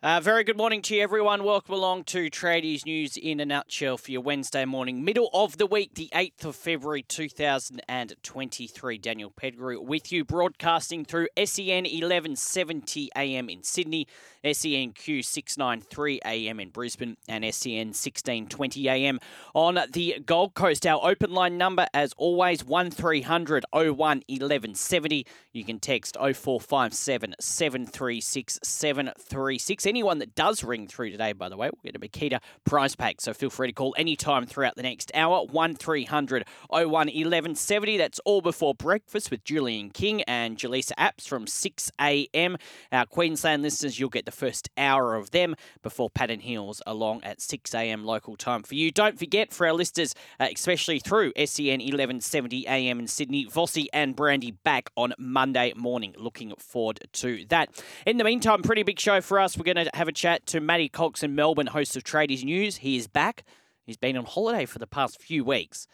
[0.00, 1.42] Uh, very good morning to you, everyone.
[1.42, 5.66] Welcome along to Tradies News in a nutshell for your Wednesday morning, middle of the
[5.66, 8.98] week, the 8th of February 2023.
[8.98, 14.06] Daniel Pettigrew with you, broadcasting through SEN 1170 AM in Sydney,
[14.44, 19.18] SENQ 693 AM in Brisbane, and SEN 1620 AM
[19.52, 20.86] on the Gold Coast.
[20.86, 25.26] Our open line number, as always, 1300 01 1170.
[25.52, 31.70] You can text 0457 736 736 anyone that does ring through today, by the way,
[31.70, 33.20] we'll get a Makita prize pack.
[33.20, 35.44] So feel free to call anytime throughout the next hour.
[35.44, 37.96] 1300 01 1170.
[37.96, 42.56] That's all before breakfast with Julian King and Jaleesa Apps from 6 a.m.
[42.92, 47.24] Our Queensland listeners, you'll get the first hour of them before Pat and Heals along
[47.24, 48.04] at 6 a.m.
[48.04, 48.90] local time for you.
[48.90, 53.00] Don't forget for our listeners, uh, especially through SEN 1170 a.m.
[53.00, 56.14] in Sydney, Vossi and Brandy back on Monday morning.
[56.18, 57.70] Looking forward to that.
[58.06, 59.56] In the meantime, pretty big show for us.
[59.56, 62.78] We're going to have a chat to Matty Cocks in Melbourne, host of Tradies News.
[62.78, 63.44] He is back.
[63.84, 65.86] He's been on holiday for the past few weeks.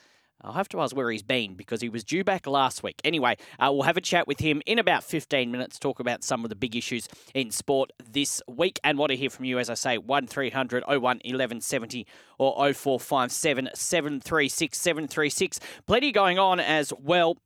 [0.45, 3.00] I'll have to ask where he's been because he was due back last week.
[3.03, 6.45] Anyway, uh, we'll have a chat with him in about 15 minutes, talk about some
[6.45, 8.78] of the big issues in sport this week.
[8.84, 12.06] And want to hear from you, as I say, 1300 01 1170
[12.39, 15.61] or 0457 736 736.
[15.86, 17.39] Plenty going on as well.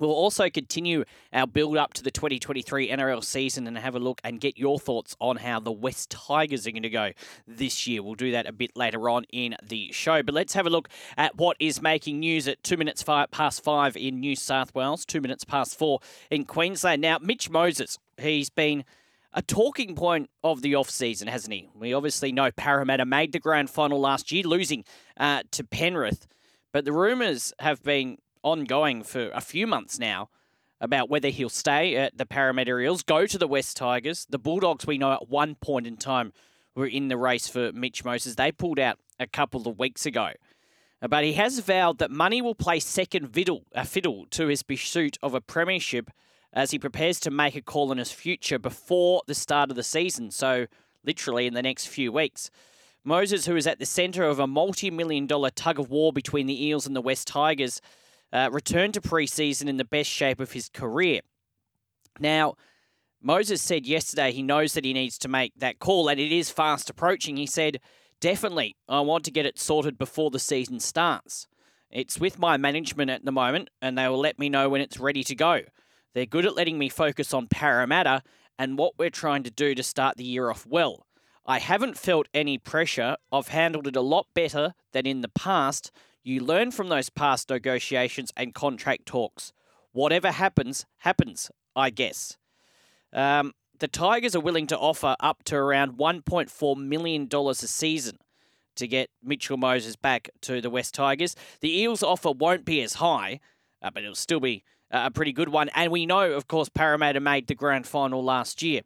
[0.00, 4.20] We'll also continue our build up to the 2023 NRL season and have a look
[4.24, 7.10] and get your thoughts on how the West Tigers are going to go
[7.46, 8.02] this year.
[8.02, 10.22] We'll do that a bit later on in the show.
[10.22, 13.94] But let's have a look at what is making news at two minutes past five
[13.96, 17.02] in New South Wales, two minutes past four in Queensland.
[17.02, 18.84] Now, Mitch Moses, he's been
[19.34, 21.68] a talking point of the off-season, hasn't he?
[21.74, 24.84] We obviously know Parramatta made the grand final last year, losing
[25.18, 26.26] uh, to Penrith.
[26.72, 30.28] But the rumours have been ongoing for a few months now
[30.80, 34.26] about whether he'll stay at the Parramatta Eels, go to the West Tigers.
[34.30, 36.32] The Bulldogs, we know at one point in time,
[36.74, 38.36] were in the race for Mitch Moses.
[38.36, 40.30] They pulled out a couple of weeks ago.
[41.06, 45.18] But he has vowed that money will play second fiddle, a fiddle to his pursuit
[45.22, 46.10] of a premiership
[46.52, 49.82] as he prepares to make a call on his future before the start of the
[49.82, 50.30] season.
[50.30, 50.66] So,
[51.04, 52.50] literally in the next few weeks.
[53.02, 56.46] Moses, who is at the centre of a multi million dollar tug of war between
[56.46, 57.80] the Eels and the West Tigers,
[58.32, 61.20] uh, returned to preseason in the best shape of his career.
[62.18, 62.54] Now,
[63.22, 66.50] Moses said yesterday he knows that he needs to make that call and it is
[66.50, 67.36] fast approaching.
[67.36, 67.80] He said,
[68.20, 71.46] Definitely, I want to get it sorted before the season starts.
[71.90, 75.00] It's with my management at the moment and they will let me know when it's
[75.00, 75.62] ready to go.
[76.14, 78.22] They're good at letting me focus on Parramatta
[78.58, 81.06] and what we're trying to do to start the year off well.
[81.46, 83.16] I haven't felt any pressure.
[83.32, 85.90] I've handled it a lot better than in the past
[86.22, 89.52] you learn from those past negotiations and contract talks.
[89.92, 92.36] Whatever happens, happens, I guess.
[93.12, 98.18] Um, the Tigers are willing to offer up to around $1.4 million a season
[98.76, 101.34] to get Mitchell Moses back to the West Tigers.
[101.60, 103.40] The Eels' offer won't be as high,
[103.82, 105.70] uh, but it'll still be a pretty good one.
[105.74, 108.82] And we know, of course, Parramatta made the grand final last year.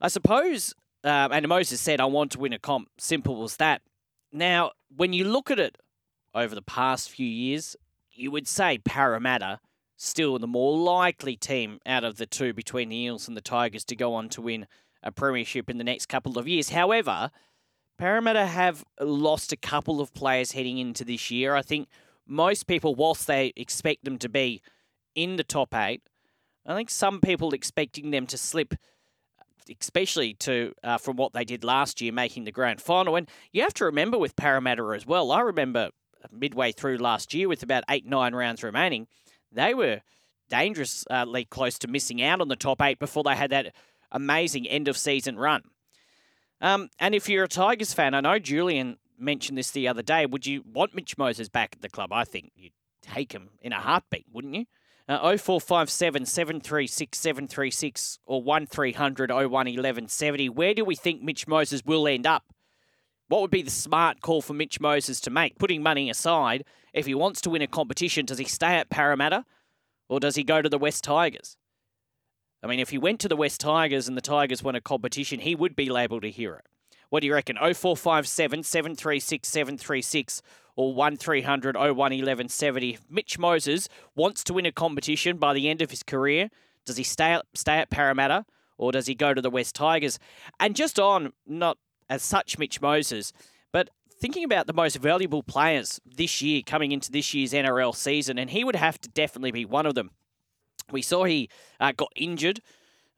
[0.00, 2.88] I suppose, uh, and Moses said, I want to win a comp.
[2.98, 3.82] Simple as that.
[4.32, 5.78] Now, when you look at it
[6.34, 7.76] over the past few years,
[8.12, 9.60] you would say Parramatta
[9.96, 13.84] still the more likely team out of the two between the Eels and the Tigers
[13.84, 14.66] to go on to win
[15.02, 16.70] a premiership in the next couple of years.
[16.70, 17.30] However,
[17.98, 21.54] Parramatta have lost a couple of players heading into this year.
[21.54, 21.88] I think
[22.26, 24.62] most people, whilst they expect them to be
[25.14, 26.02] in the top eight,
[26.66, 28.74] I think some people expecting them to slip,
[29.80, 33.16] especially to uh, from what they did last year, making the grand final.
[33.16, 35.30] And you have to remember with Parramatta as well.
[35.30, 35.90] I remember
[36.32, 39.06] midway through last year with about eight, nine rounds remaining,
[39.52, 40.00] they were
[40.48, 43.74] dangerously close to missing out on the top eight before they had that
[44.12, 45.62] amazing end of season run.
[46.60, 50.26] Um, and if you're a Tigers fan, I know Julian mentioned this the other day.
[50.26, 52.12] Would you want Mitch Moses back at the club?
[52.12, 54.66] I think you'd take him in a heartbeat, wouldn't you?
[55.06, 60.48] Uh, 0457 736 736 or 1300 01 1170.
[60.48, 62.44] Where do we think Mitch Moses will end up?
[63.28, 65.58] What would be the smart call for Mitch Moses to make?
[65.58, 69.44] Putting money aside, if he wants to win a competition, does he stay at Parramatta
[70.08, 71.56] or does he go to the West Tigers?
[72.62, 75.40] I mean, if he went to the West Tigers and the Tigers won a competition,
[75.40, 76.60] he would be labelled a hero.
[77.08, 77.56] What do you reckon?
[77.56, 80.42] 0457 736 736
[80.76, 82.98] or 1300 01 1170.
[83.08, 86.50] Mitch Moses wants to win a competition by the end of his career,
[86.84, 88.44] does he stay, stay at Parramatta
[88.76, 90.18] or does he go to the West Tigers?
[90.58, 91.78] And just on, not
[92.08, 93.32] as such Mitch Moses.
[93.72, 93.90] But
[94.20, 98.50] thinking about the most valuable players this year coming into this year's NRL season, and
[98.50, 100.10] he would have to definitely be one of them.
[100.90, 101.48] We saw he
[101.80, 102.60] uh, got injured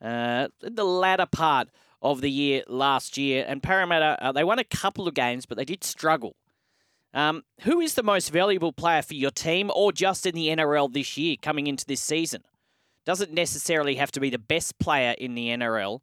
[0.00, 1.68] uh, in the latter part
[2.02, 3.44] of the year last year.
[3.46, 6.36] And Parramatta, uh, they won a couple of games, but they did struggle.
[7.14, 10.92] Um, who is the most valuable player for your team or just in the NRL
[10.92, 12.42] this year coming into this season?
[13.04, 16.00] Doesn't necessarily have to be the best player in the NRL,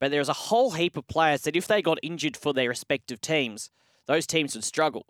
[0.00, 3.20] but there's a whole heap of players that if they got injured for their respective
[3.20, 3.70] teams,
[4.06, 5.06] those teams would struggle.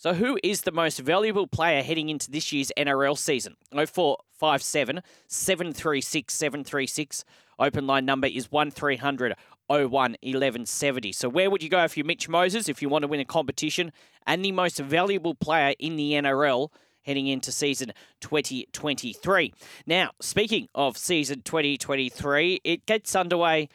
[0.00, 3.56] So, who is the most valuable player heading into this year's NRL season?
[3.72, 7.24] 0457 736 736.
[7.58, 9.34] Open line number is 1300
[9.66, 11.12] 01 1170.
[11.12, 13.24] So, where would you go if you're Mitch Moses if you want to win a
[13.24, 13.90] competition
[14.24, 16.70] and the most valuable player in the NRL?
[17.02, 19.54] Heading into season 2023.
[19.86, 23.70] Now, speaking of season 2023, it gets underway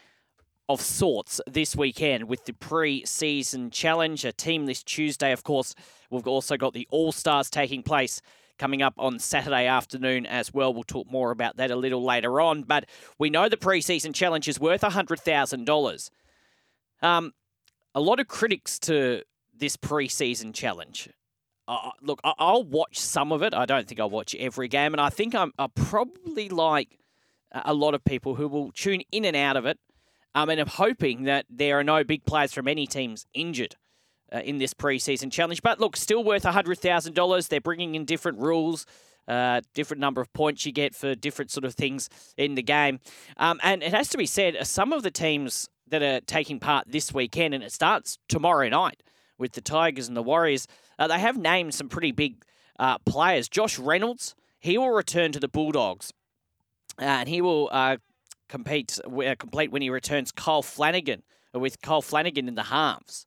[0.70, 5.32] of sorts this weekend with the pre-season challenge, a team this Tuesday.
[5.32, 5.76] Of course,
[6.10, 8.22] we've also got the All Stars taking place
[8.58, 10.74] coming up on Saturday afternoon as well.
[10.74, 12.64] We'll talk more about that a little later on.
[12.64, 12.86] But
[13.20, 16.10] we know the pre-season challenge is worth hundred thousand dollars.
[17.02, 17.34] Um,
[17.94, 19.24] a lot of critics to
[19.56, 21.10] this pre-season challenge.
[21.68, 23.54] Uh, look, I'll watch some of it.
[23.54, 26.98] I don't think I'll watch every game, and I think I'm, I'm probably like
[27.52, 29.78] a lot of people who will tune in and out of it
[30.36, 33.76] um, and I'm hoping that there are no big players from any teams injured
[34.34, 35.62] uh, in this preseason challenge.
[35.62, 37.48] But look, still worth $100,000.
[37.48, 38.86] They're bringing in different rules.
[39.26, 43.00] Uh, different number of points you get for different sort of things in the game.
[43.38, 46.60] Um, and it has to be said, uh, some of the teams that are taking
[46.60, 49.02] part this weekend, and it starts tomorrow night
[49.38, 50.68] with the Tigers and the Warriors,
[51.00, 52.44] uh, they have named some pretty big
[52.78, 53.48] uh, players.
[53.48, 56.12] Josh Reynolds, he will return to the Bulldogs.
[57.00, 57.98] And he will uh,
[58.54, 61.24] compete, uh, complete when he returns Kyle Flanagan,
[61.56, 63.26] uh, with Kyle Flanagan in the halves.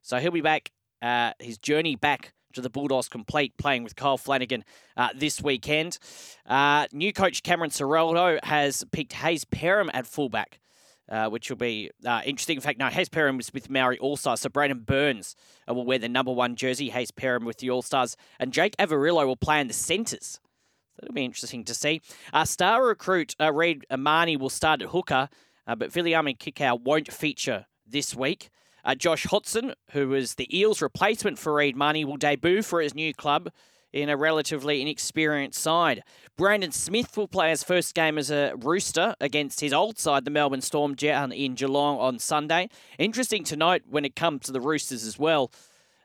[0.00, 0.72] So he'll be back,
[1.02, 4.64] uh, his journey back to the Bulldogs complete, playing with Kyle Flanagan
[4.96, 5.98] uh, this weekend.
[6.46, 10.58] Uh, new coach Cameron Ciraldo has picked Hayze Perham at fullback.
[11.08, 12.56] Uh, which will be uh, interesting.
[12.56, 15.36] In fact, no, Hayze Perham was with Maori All Stars, so Braidon Burns
[15.68, 16.90] uh, will wear the number one jersey.
[16.90, 20.40] Hayze Perham with the All Stars, and Jake Averillo will play in the centres.
[20.98, 22.00] That'll be interesting to see.
[22.32, 25.28] Uh, star recruit uh, Reed Mahoney will start at hooker,
[25.66, 28.50] uh, but Viliami Kikau won't feature this week.
[28.84, 32.94] Uh, Josh Hodgson, who was the Eels' replacement for Reed Mahoney, will debut for his
[32.94, 33.48] new club
[33.92, 36.02] in a relatively inexperienced side.
[36.36, 40.30] Brandon Smith will play his first game as a Rooster against his old side, the
[40.30, 42.68] Melbourne Storm, down in Geelong on Sunday.
[42.98, 45.52] Interesting to note when it comes to the Roosters as well,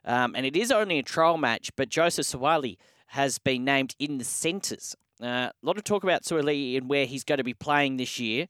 [0.04, 4.18] um, and it is only a trial match, but Joseph Suaalii has been named in
[4.18, 4.96] the centres.
[5.22, 8.20] Uh, a lot of talk about Suaalii and where he's going to be playing this
[8.20, 8.48] year.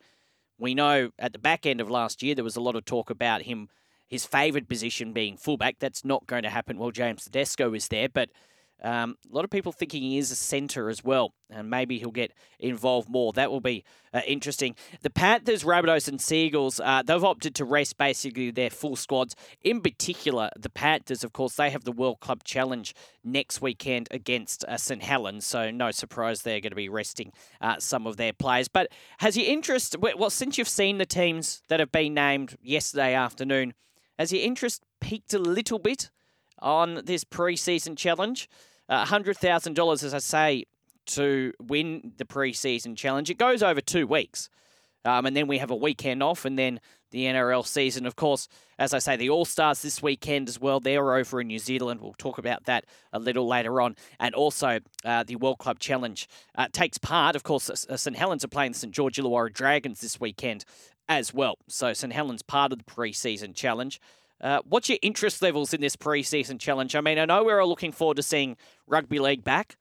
[0.60, 3.10] We know at the back end of last year there was a lot of talk
[3.10, 3.70] about him,
[4.08, 5.78] his favoured position being fullback.
[5.80, 8.30] That's not going to happen while James Tedesco is there, but
[8.84, 12.12] um, a lot of people thinking he is a centre as well, and maybe he'll
[12.12, 13.34] get involved more.
[13.34, 13.84] That will be
[14.14, 14.76] uh, interesting.
[15.02, 19.36] The Panthers, Rabbitohs, and Sea Eagles, uh, they've opted to rest basically their full squads.
[19.64, 22.94] In particular, the Panthers, of course, they have the World Club Challenge
[23.24, 27.32] next weekend against uh, St Helens, so no surprise they're going to be resting
[27.62, 28.68] uh, some of their players.
[28.68, 33.14] But has your interest, well, since you've seen the teams that have been named yesterday
[33.16, 33.74] afternoon,
[34.20, 36.10] has your interest piqued a little bit?
[36.60, 38.50] On this preseason challenge.
[38.90, 40.66] Uh, $100,000, as I say,
[41.08, 43.30] to win the preseason challenge.
[43.30, 44.50] It goes over two weeks.
[45.06, 46.82] Um, and then we have a weekend off, and then
[47.12, 48.06] the NRL season.
[48.06, 50.80] Of course, as I say, the All Stars this weekend as well.
[50.80, 52.02] They're over in New Zealand.
[52.02, 53.96] We'll talk about that a little later on.
[54.20, 57.36] And also, uh, the World Club Challenge uh, takes part.
[57.36, 60.66] Of course, St Helens are playing the St George Illawarra Dragons this weekend
[61.08, 61.58] as well.
[61.68, 64.02] So, St Helens part of the preseason challenge.
[64.40, 66.96] Uh, what's your interest levels in this preseason challenge?
[66.96, 69.78] I mean, I know we're all looking forward to seeing rugby league back.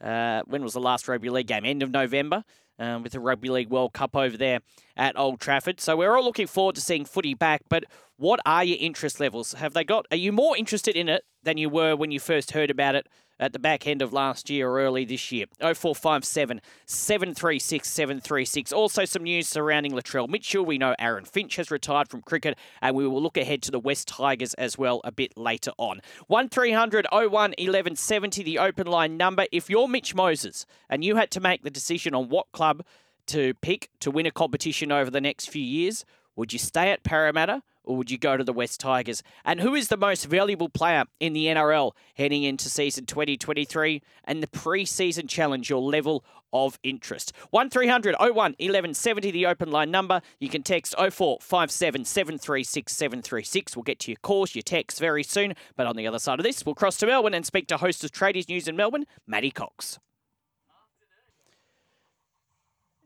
[0.00, 1.64] Uh, when was the last rugby league game?
[1.64, 2.44] End of November.
[2.78, 4.60] Um, with the Rugby League World Cup over there
[4.98, 5.80] at Old Trafford.
[5.80, 7.62] So we're all looking forward to seeing footy back.
[7.70, 7.84] But
[8.18, 9.54] what are your interest levels?
[9.54, 10.04] Have they got?
[10.10, 13.06] Are you more interested in it than you were when you first heard about it
[13.38, 15.46] at the back end of last year or early this year.
[15.60, 18.72] 0457 736 736.
[18.72, 20.64] Also, some news surrounding Latrell Mitchell.
[20.64, 23.78] We know Aaron Finch has retired from cricket, and we will look ahead to the
[23.78, 26.00] West Tigers as well a bit later on.
[26.26, 29.46] 1300 01 1170, the open line number.
[29.52, 32.84] If you're Mitch Moses and you had to make the decision on what club
[33.26, 36.04] to pick to win a competition over the next few years,
[36.36, 37.62] would you stay at Parramatta?
[37.86, 39.22] Or would you go to the West Tigers?
[39.44, 44.42] And who is the most valuable player in the NRL heading into season 2023 and
[44.42, 47.32] the pre-season challenge, your level of interest?
[47.50, 50.20] 1300 01 1170, the open line number.
[50.40, 53.76] You can text 0457 736 736.
[53.76, 55.54] We'll get to your calls, your texts very soon.
[55.76, 58.02] But on the other side of this, we'll cross to Melbourne and speak to host
[58.02, 60.00] of Tradies News in Melbourne, Matty Cocks.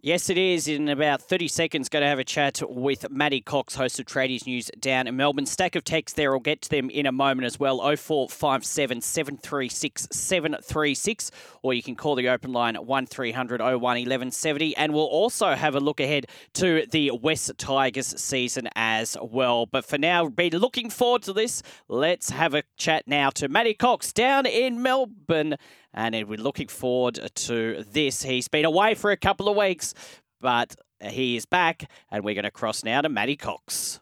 [0.03, 0.67] Yes, it is.
[0.67, 4.47] In about 30 seconds, going to have a chat with Matty Cocks, host of Tradies
[4.47, 5.45] News down in Melbourne.
[5.45, 6.33] Stack of texts there.
[6.33, 7.81] I'll get to them in a moment as well.
[7.81, 11.31] 0457 736 736.
[11.63, 14.75] Or you can call the open line at 1300 01 1170.
[14.79, 19.67] And we'll also have a look ahead to the West Tigers season as well.
[19.67, 21.63] But for now, be looking forward to this.
[21.89, 25.57] Let's have a chat now to Matty Cocks down in Melbourne
[25.95, 28.23] and we're looking forward to this.
[28.23, 29.95] He's been away for a couple of weeks,
[30.41, 34.01] but he is back, and we're going to cross now to Matty Cocks.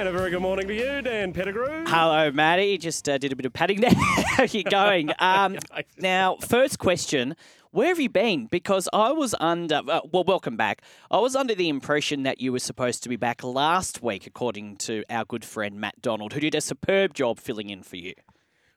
[0.00, 1.84] And a very good morning to you, Dan Pettigrew.
[1.86, 2.78] Hello, Matty.
[2.78, 3.90] Just uh, did a bit of padding there.
[4.40, 5.12] How you going?
[5.18, 5.58] Um,
[5.98, 7.36] now, first question
[7.72, 8.46] where have you been?
[8.46, 10.80] Because I was under, uh, well, welcome back.
[11.10, 14.76] I was under the impression that you were supposed to be back last week, according
[14.78, 18.14] to our good friend Matt Donald, who did a superb job filling in for you.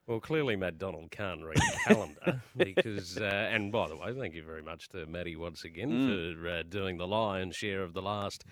[0.06, 4.34] Well, clearly Matt Donald can't read a calendar because, uh, and by the way, thank
[4.34, 6.42] you very much to Matty once again mm.
[6.42, 8.44] for uh, doing the lion's share of the last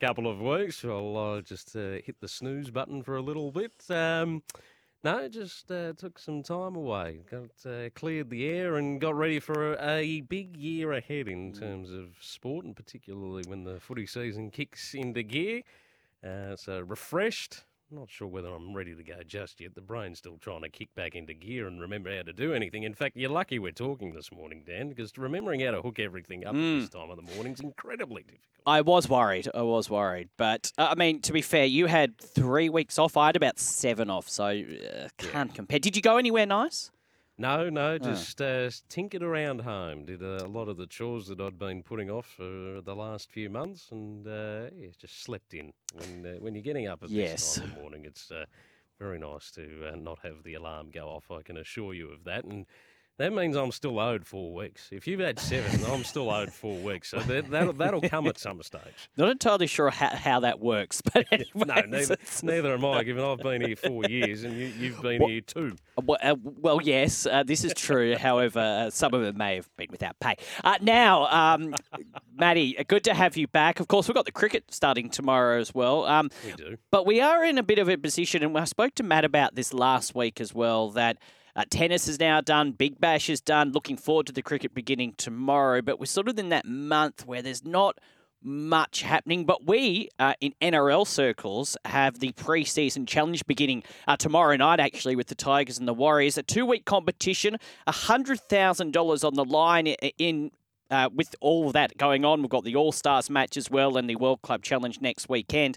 [0.00, 0.84] couple of weeks.
[0.84, 3.72] I'll uh, just uh, hit the snooze button for a little bit.
[3.88, 4.42] Um,
[5.04, 9.38] no, just uh, took some time away, got uh, cleared the air, and got ready
[9.38, 11.58] for a, a, big year ahead in mm.
[11.58, 15.62] terms of sport, and particularly when the footy season kicks into gear.
[16.24, 19.74] Uh, so refreshed, not sure whether I'm ready to go just yet.
[19.74, 22.82] The brain's still trying to kick back into gear and remember how to do anything.
[22.82, 26.44] In fact, you're lucky we're talking this morning, Dan, because remembering how to hook everything
[26.44, 26.80] up mm.
[26.80, 28.44] this time of the morning is incredibly difficult.
[28.66, 29.48] I was worried.
[29.54, 30.28] I was worried.
[30.36, 33.16] But, uh, I mean, to be fair, you had three weeks off.
[33.16, 35.56] I had about seven off, so uh, can't yeah.
[35.56, 35.78] compare.
[35.78, 36.90] Did you go anywhere nice?
[37.40, 40.04] No, no, just uh, tinkered around home.
[40.04, 43.48] Did a lot of the chores that I'd been putting off for the last few
[43.48, 45.72] months, and uh, yeah, just slept in.
[45.94, 47.32] When uh, when you're getting up at yes.
[47.32, 48.46] this time in the morning, it's uh,
[48.98, 51.30] very nice to uh, not have the alarm go off.
[51.30, 52.44] I can assure you of that.
[52.44, 52.66] And
[53.18, 54.90] that means I'm still owed four weeks.
[54.92, 57.10] If you've had seven, I'm still owed four weeks.
[57.10, 58.82] So that, that'll, that'll come at some stage.
[59.16, 63.02] Not entirely sure how, how that works, but anyways, no, neither, neither, am I.
[63.02, 65.76] Given I've been here four years and you, have been well, here two.
[66.00, 68.16] Well, uh, well yes, uh, this is true.
[68.18, 70.36] However, uh, some of it may have been without pay.
[70.62, 71.74] Uh, now, um,
[72.36, 73.80] Matty, uh, good to have you back.
[73.80, 76.04] Of course, we've got the cricket starting tomorrow as well.
[76.04, 78.94] Um, we do, but we are in a bit of a position, and I spoke
[78.94, 80.90] to Matt about this last week as well.
[80.90, 81.18] That
[81.58, 82.70] uh, tennis is now done.
[82.70, 83.72] Big Bash is done.
[83.72, 85.82] Looking forward to the cricket beginning tomorrow.
[85.82, 87.98] But we're sort of in that month where there's not
[88.40, 89.44] much happening.
[89.44, 95.16] But we, uh, in NRL circles, have the pre-season challenge beginning uh, tomorrow night, actually,
[95.16, 96.38] with the Tigers and the Warriors.
[96.38, 97.56] A two-week competition,
[97.88, 100.52] $100,000 on the line in
[100.90, 104.08] uh, with all that going on, we've got the All Stars match as well and
[104.08, 105.76] the World Club Challenge next weekend.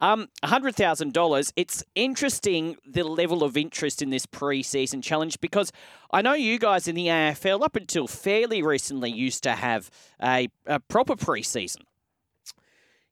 [0.00, 1.52] Um, $100,000.
[1.56, 5.72] It's interesting the level of interest in this preseason challenge because
[6.12, 9.90] I know you guys in the AFL, up until fairly recently, used to have
[10.22, 11.82] a, a proper preseason.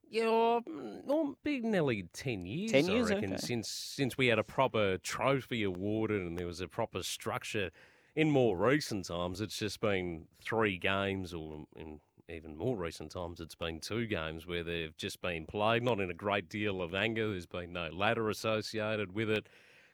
[0.08, 0.60] Yeah,
[1.04, 2.70] well, big nearly ten years.
[2.70, 3.40] Ten years, I reckon, okay.
[3.44, 7.70] since since we had a proper trophy awarded and there was a proper structure.
[8.14, 13.40] In more recent times, it's just been three games, or in even more recent times,
[13.40, 16.94] it's been two games where they've just been played, not in a great deal of
[16.94, 17.30] anger.
[17.30, 19.48] There's been no ladder associated with it.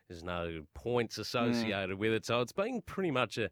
[0.08, 1.22] There's no points hmm.
[1.22, 1.98] associated mm.
[1.98, 2.26] with it.
[2.26, 3.50] So it's been pretty much a,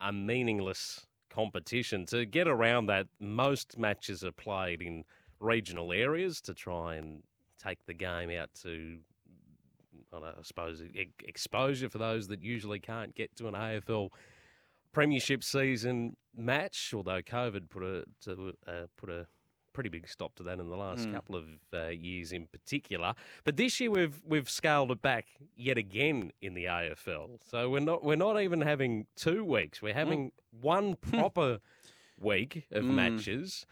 [0.00, 2.06] a meaningless competition.
[2.06, 5.04] To get around that, most matches are played in
[5.40, 7.22] regional areas to try and
[7.62, 8.98] take the game out to,
[10.12, 10.82] I, know, I suppose,
[11.24, 14.10] exposure for those that usually can't get to an AFL
[14.92, 19.26] premiership season match, although COVID put a to, uh, put a
[19.72, 21.14] pretty big stop to that in the last mm.
[21.14, 23.14] couple of uh, years in particular.
[23.44, 27.38] But this year we've we've scaled it back yet again in the AFL.
[27.48, 29.80] So we're not we're not even having two weeks.
[29.80, 30.60] We're having mm.
[30.60, 31.60] one proper
[32.18, 32.94] week of mm.
[32.94, 33.66] matches.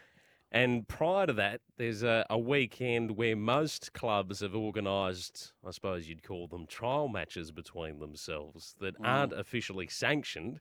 [0.50, 6.08] And prior to that, there's a, a weekend where most clubs have organised, I suppose
[6.08, 9.04] you'd call them trial matches between themselves that hmm.
[9.04, 10.60] aren't officially sanctioned.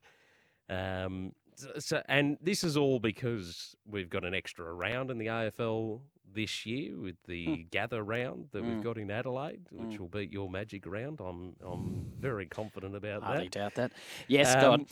[0.70, 1.34] Um,
[1.80, 6.02] so, and this is all because we've got an extra round in the AFL
[6.34, 7.72] this year with the mm.
[7.72, 8.68] gather round that mm.
[8.68, 8.84] we've hmm.
[8.84, 10.00] got in Adelaide, which mm.
[10.00, 11.20] will beat your magic round.
[11.20, 13.60] I'm I'm very confident about Hardly that.
[13.60, 13.92] I doubt that.
[14.28, 14.86] Yes, um,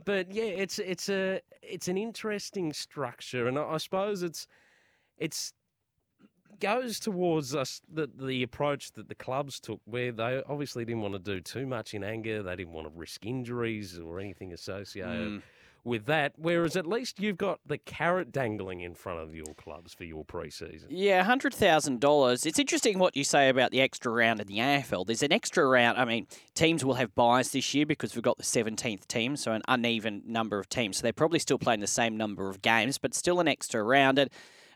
[0.04, 4.46] but yeah, it's it's a it's an interesting structure, and I, I suppose it's
[5.16, 5.54] it's
[6.58, 11.14] goes towards us the the approach that the clubs took, where they obviously didn't want
[11.14, 12.42] to do too much in anger.
[12.42, 15.42] They didn't want to risk injuries or anything associated mm.
[15.84, 16.32] with that.
[16.36, 20.24] Whereas at least you've got the carrot dangling in front of your clubs for your
[20.24, 20.86] preseason.
[20.88, 22.46] Yeah, hundred thousand dollars.
[22.46, 25.06] It's interesting what you say about the extra round in the AFL.
[25.06, 25.98] There's an extra round.
[25.98, 29.52] I mean, teams will have byes this year because we've got the seventeenth team, so
[29.52, 30.98] an uneven number of teams.
[30.98, 34.18] So they're probably still playing the same number of games, but still an extra round.
[34.18, 34.30] And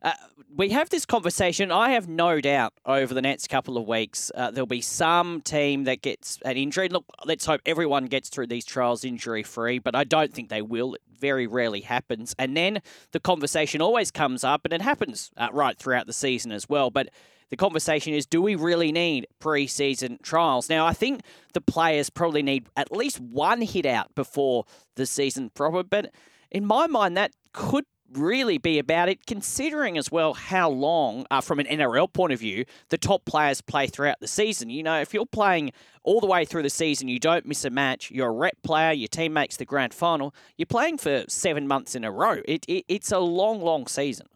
[0.04, 0.12] uh,
[0.54, 1.72] we have this conversation.
[1.72, 5.84] I have no doubt over the next couple of weeks uh, there'll be some team
[5.84, 6.90] that gets an injury.
[6.90, 10.60] Look, let's hope everyone gets through these trials injury free, but I don't think they
[10.60, 10.94] will.
[10.94, 12.34] It very rarely happens.
[12.38, 12.82] And then
[13.12, 16.90] the conversation always comes up, and it happens uh, right throughout the season as well.
[16.90, 17.08] But
[17.48, 20.68] the conversation is do we really need pre season trials?
[20.68, 21.22] Now, I think
[21.54, 26.12] the players probably need at least one hit out before the season proper, but
[26.50, 31.40] in my mind, that could really be about it, considering as well how long, uh,
[31.40, 34.70] from an NRL point of view, the top players play throughout the season.
[34.70, 37.70] You know, if you're playing all the way through the season, you don't miss a
[37.70, 41.66] match, you're a rep player, your team makes the grand final, you're playing for seven
[41.66, 42.40] months in a row.
[42.46, 44.26] It, it It's a long, long season.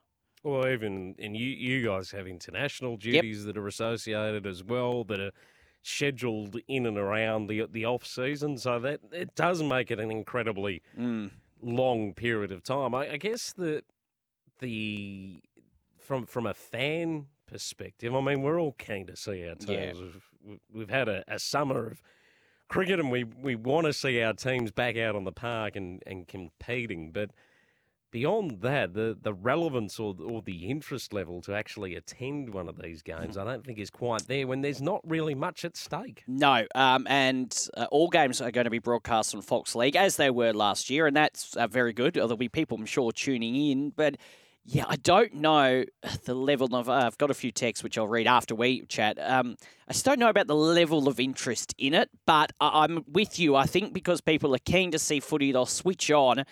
[0.43, 3.47] Well, even and you, you guys have international duties yep.
[3.47, 5.33] that are associated as well that are
[5.83, 10.11] scheduled in and around the the off season, so that it does make it an
[10.11, 11.31] incredibly mm
[11.63, 12.95] long period of time.
[12.95, 13.83] I, I guess the
[14.61, 15.41] the
[15.99, 19.69] from from a fan perspective, I mean, we're all keen to see our teams.
[19.69, 19.93] Yeah.
[20.45, 22.03] We've, we've had a, a summer of
[22.69, 26.03] cricket, and we we want to see our teams back out on the park and
[26.07, 27.31] and competing, but
[28.11, 32.81] beyond that, the, the relevance or, or the interest level to actually attend one of
[32.81, 36.25] these games, I don't think is quite there when there's not really much at stake.
[36.27, 40.17] No, um, and uh, all games are going to be broadcast on Fox League as
[40.17, 42.15] they were last year, and that's uh, very good.
[42.15, 44.17] There'll be people, I'm sure, tuning in, but.
[44.71, 45.85] Yeah, I don't know
[46.27, 46.91] the level of.
[46.91, 49.19] Uh, I've got a few texts which I'll read after we chat.
[49.19, 49.57] Um,
[49.89, 53.39] I just don't know about the level of interest in it, but I- I'm with
[53.39, 53.57] you.
[53.57, 56.45] I think because people are keen to see footy, they'll switch on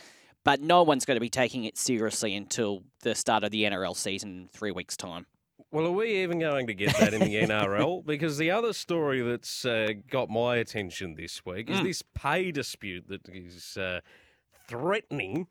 [0.46, 3.96] but no one's going to be taking it seriously until the start of the NRL
[3.96, 5.26] season in three weeks' time.
[5.72, 8.06] Well, are we even going to get that in the NRL?
[8.06, 11.82] Because the other story that's uh, got my attention this week is mm.
[11.82, 14.02] this pay dispute that is uh,
[14.68, 15.48] threatening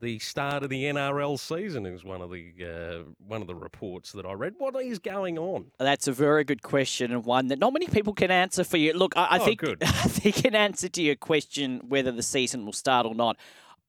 [0.00, 1.84] the start of the NRL season.
[1.84, 4.54] Is one of the uh, one of the reports that I read.
[4.56, 5.72] What is going on?
[5.78, 8.94] That's a very good question and one that not many people can answer for you.
[8.94, 9.78] Look, I, I oh, think good.
[9.82, 13.36] I think an answer to your question whether the season will start or not.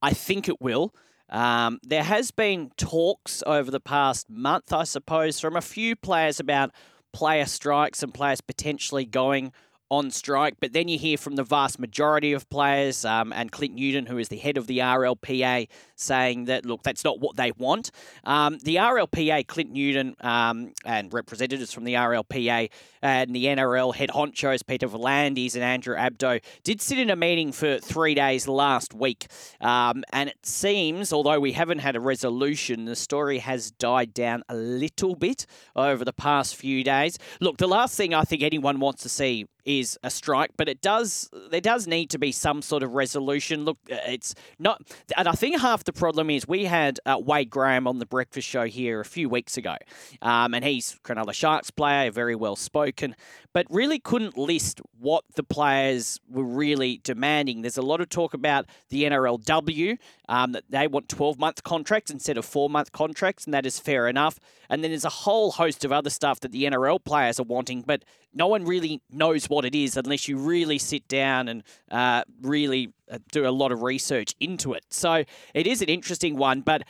[0.04, 0.94] I think it will.
[1.30, 6.40] Um, there has been talks over the past month, I suppose, from a few players
[6.40, 6.72] about
[7.14, 9.54] player strikes and players potentially going
[9.90, 10.56] on strike.
[10.60, 14.18] But then you hear from the vast majority of players um, and Clint Newton, who
[14.18, 17.92] is the head of the RLPA, saying that, look, that's not what they want.
[18.24, 22.70] Um, the RLPA, Clint Newton, um, and representatives from the RLPA
[23.02, 27.52] and the NRL head honchos, Peter V'landys and Andrew Abdo, did sit in a meeting
[27.52, 29.28] for three days last week.
[29.62, 34.44] Um, and it seems, although we haven't had a resolution, the story has died down
[34.50, 37.18] a little bit over the past few days.
[37.40, 40.82] Look, the last thing I think anyone wants to see is a strike, but it
[40.82, 43.66] does there does need to be some sort of resolution.
[43.66, 44.82] Look, uh, it's not,
[45.18, 48.48] and I think half the problem is we had uh, Wade Graham on the breakfast
[48.48, 49.76] show here a few weeks ago,
[50.22, 53.16] um, and he's Cronulla Sharks player, very well spoken,
[53.54, 57.62] but really couldn't list what the players were really demanding.
[57.62, 59.98] There's a lot of talk about the NRLW
[60.30, 63.80] um, that they want 12 month contracts instead of four month contracts, and that is
[63.80, 64.40] fair enough.
[64.70, 67.84] And then there's a whole host of other stuff that the NRL players are wanting,
[67.86, 72.24] but no one really knows what it is unless you really sit down and uh,
[72.42, 74.84] really uh, do a lot of research into it.
[74.90, 76.84] So it is an interesting one, but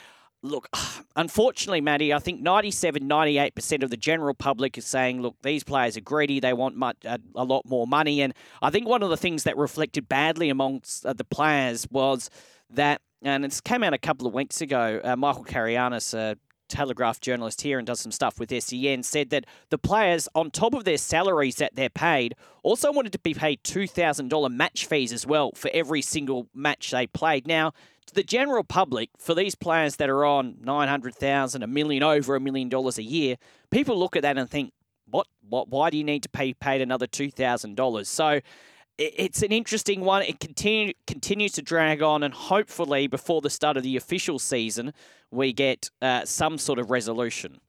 [0.43, 0.69] look,
[1.15, 5.97] unfortunately, Matty, I think 97, 98% of the general public is saying, look, these players
[5.97, 6.39] are greedy.
[6.39, 8.21] They want much, a, a, lot more money.
[8.21, 12.29] And I think one of the things that reflected badly amongst uh, the players was
[12.69, 16.35] that, and it's came out a couple of weeks ago, uh, Michael Carayannis, uh,
[16.73, 20.73] Telegraph journalist here and does some stuff with SEN, said that the players, on top
[20.73, 25.25] of their salaries that they're paid, also wanted to be paid $2,000 match fees as
[25.25, 27.45] well for every single match they played.
[27.47, 27.73] Now,
[28.07, 32.39] to the general public, for these players that are on 900,000, a million, over a
[32.39, 33.35] million dollars a year,
[33.69, 34.73] people look at that and think,
[35.05, 38.05] what, what, why do you need to pay paid another $2,000?
[38.07, 38.41] So
[38.97, 40.21] it's an interesting one.
[40.21, 44.93] It continue, continues to drag on, and hopefully, before the start of the official season,
[45.31, 47.59] we get uh, some sort of resolution.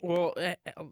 [0.00, 0.34] Well,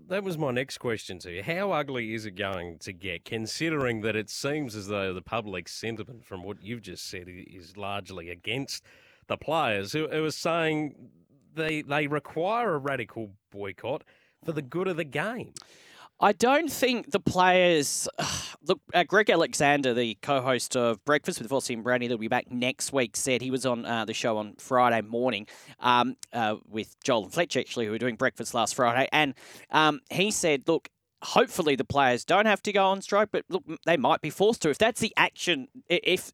[0.09, 1.43] that was my next question to you.
[1.43, 5.69] How ugly is it going to get, considering that it seems as though the public
[5.69, 8.83] sentiment, from what you've just said, is largely against
[9.27, 10.95] the players who, who are saying
[11.55, 14.03] they they require a radical boycott
[14.43, 15.53] for the good of the game?
[16.23, 18.09] I don't think the players.
[18.67, 22.51] look, uh, Greg Alexander, the co-host of Breakfast with Vossi and Brandy, that'll be back
[22.53, 25.49] next week, said he was on uh, the show on Friday morning
[25.81, 29.35] um, uh, with Joel and Fletch, actually, who were doing breakfast last Friday, and
[29.71, 30.91] um, he said, "Look,
[31.23, 34.63] hopefully the players don't have to go on strike, but look, they might be forced
[34.63, 34.71] to.
[34.71, 36.31] If that's the action, if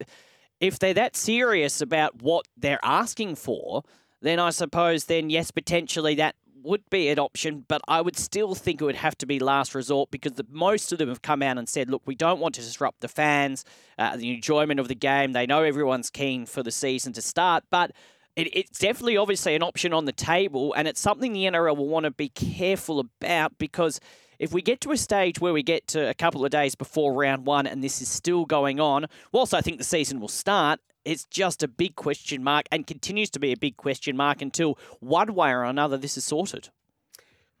[0.59, 3.83] if they're that serious about what they're asking for."
[4.21, 8.55] Then I suppose, then yes, potentially that would be an option, but I would still
[8.55, 11.41] think it would have to be last resort because the, most of them have come
[11.41, 13.65] out and said, look, we don't want to disrupt the fans,
[13.97, 15.33] uh, the enjoyment of the game.
[15.33, 17.91] They know everyone's keen for the season to start, but
[18.35, 21.89] it, it's definitely obviously an option on the table, and it's something the NRL will
[21.89, 23.99] want to be careful about because
[24.39, 27.13] if we get to a stage where we get to a couple of days before
[27.13, 30.79] round one and this is still going on, whilst I think the season will start,
[31.05, 34.77] it's just a big question mark and continues to be a big question mark until
[34.99, 36.69] one way or another this is sorted.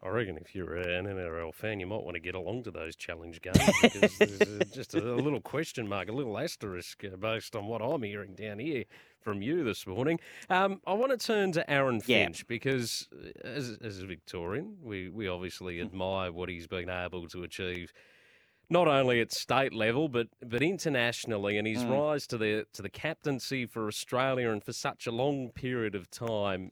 [0.01, 2.95] I reckon if you're an NRL fan, you might want to get along to those
[2.95, 7.67] challenge games because there's just a little question mark, a little asterisk uh, based on
[7.67, 8.85] what I'm hearing down here
[9.19, 10.17] from you this morning.
[10.49, 12.45] Um, I want to turn to Aaron Finch yeah.
[12.47, 15.81] because, uh, as, as a Victorian, we, we obviously mm.
[15.81, 17.91] admire what he's been able to achieve
[18.69, 21.91] not only at state level but but internationally, and his mm.
[21.91, 26.09] rise to the to the captaincy for Australia and for such a long period of
[26.09, 26.71] time.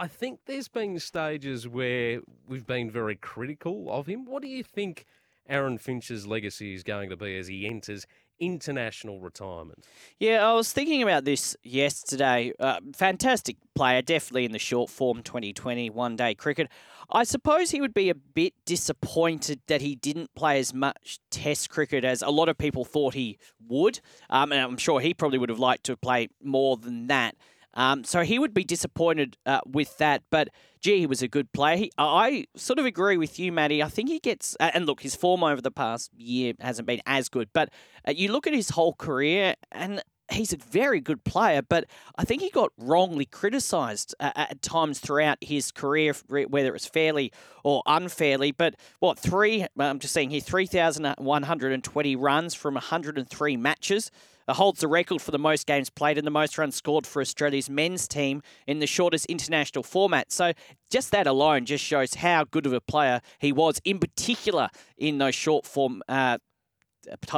[0.00, 4.26] I think there's been stages where we've been very critical of him.
[4.26, 5.06] What do you think
[5.48, 8.06] Aaron Finch's legacy is going to be as he enters
[8.40, 9.84] international retirement.
[10.18, 12.52] Yeah, I was thinking about this yesterday.
[12.58, 16.68] Uh, fantastic player, definitely in the short form 2020 one day cricket.
[17.10, 21.70] I suppose he would be a bit disappointed that he didn't play as much Test
[21.70, 24.00] cricket as a lot of people thought he would.
[24.28, 27.34] Um, and I'm sure he probably would have liked to play more than that.
[27.78, 30.24] Um, so he would be disappointed uh, with that.
[30.30, 30.48] But
[30.80, 31.76] gee, he was a good player.
[31.76, 33.82] He, I sort of agree with you, Matty.
[33.82, 37.00] I think he gets, uh, and look, his form over the past year hasn't been
[37.06, 37.48] as good.
[37.52, 37.70] But
[38.06, 41.84] uh, you look at his whole career, and he's a very good player, but
[42.16, 46.86] I think he got wrongly criticised uh, at times throughout his career, whether it was
[46.86, 48.50] fairly or unfairly.
[48.50, 54.10] But what, three, I'm just saying here, 3,120 runs from 103 matches.
[54.48, 57.20] Uh, holds the record for the most games played and the most runs scored for
[57.20, 60.32] Australia's men's team in the shortest international format.
[60.32, 60.52] So
[60.90, 65.18] just that alone just shows how good of a player he was, in particular in
[65.18, 66.38] those short form uh,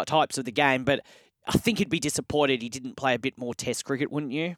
[0.07, 0.85] types of the game.
[0.85, 1.01] But
[1.49, 4.57] I think he'd be disappointed he didn't play a bit more Test cricket, wouldn't you?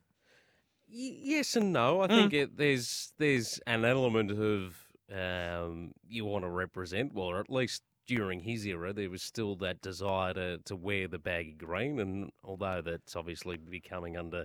[0.86, 2.02] Yes and no.
[2.02, 2.10] I mm.
[2.10, 4.76] think it, there's there's an element of
[5.10, 7.82] um, you want to represent, well, or at least
[8.16, 11.98] during his era, there was still that desire to, to wear the baggy green.
[11.98, 14.44] And although that's obviously becoming under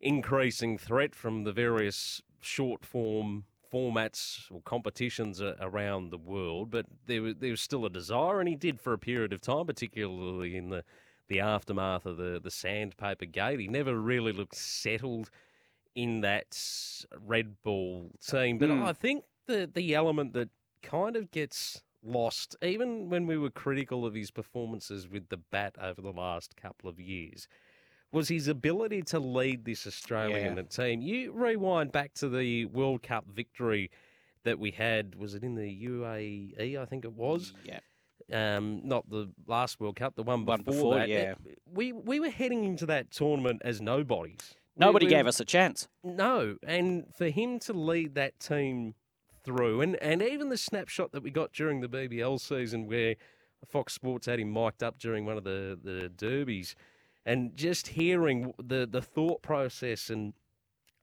[0.00, 7.22] increasing threat from the various short form formats or competitions around the world, but there
[7.22, 10.56] was, there was still a desire, and he did for a period of time, particularly
[10.56, 10.82] in the,
[11.28, 13.60] the aftermath of the, the sandpaper gate.
[13.60, 15.30] He never really looked settled
[15.94, 16.58] in that
[17.24, 18.58] red ball team.
[18.58, 18.84] But mm.
[18.84, 20.48] I think the, the element that
[20.82, 25.76] kind of gets lost, even when we were critical of his performances with the bat
[25.80, 27.48] over the last couple of years,
[28.12, 30.62] was his ability to lead this Australian yeah.
[30.62, 31.02] team.
[31.02, 33.90] You rewind back to the World Cup victory
[34.44, 37.52] that we had, was it in the UAE, I think it was?
[37.64, 37.80] Yeah.
[38.30, 41.08] Um, not the last World Cup, the one before, one before that.
[41.08, 41.34] Yeah.
[41.70, 44.54] We, we were heading into that tournament as nobodies.
[44.76, 45.88] Nobody we, we, gave us a chance.
[46.04, 48.94] No, and for him to lead that team
[49.48, 49.80] through.
[49.80, 53.16] And and even the snapshot that we got during the BBL season where
[53.66, 56.76] Fox Sports had him mic'd up during one of the, the derbies
[57.24, 60.34] and just hearing the, the thought process and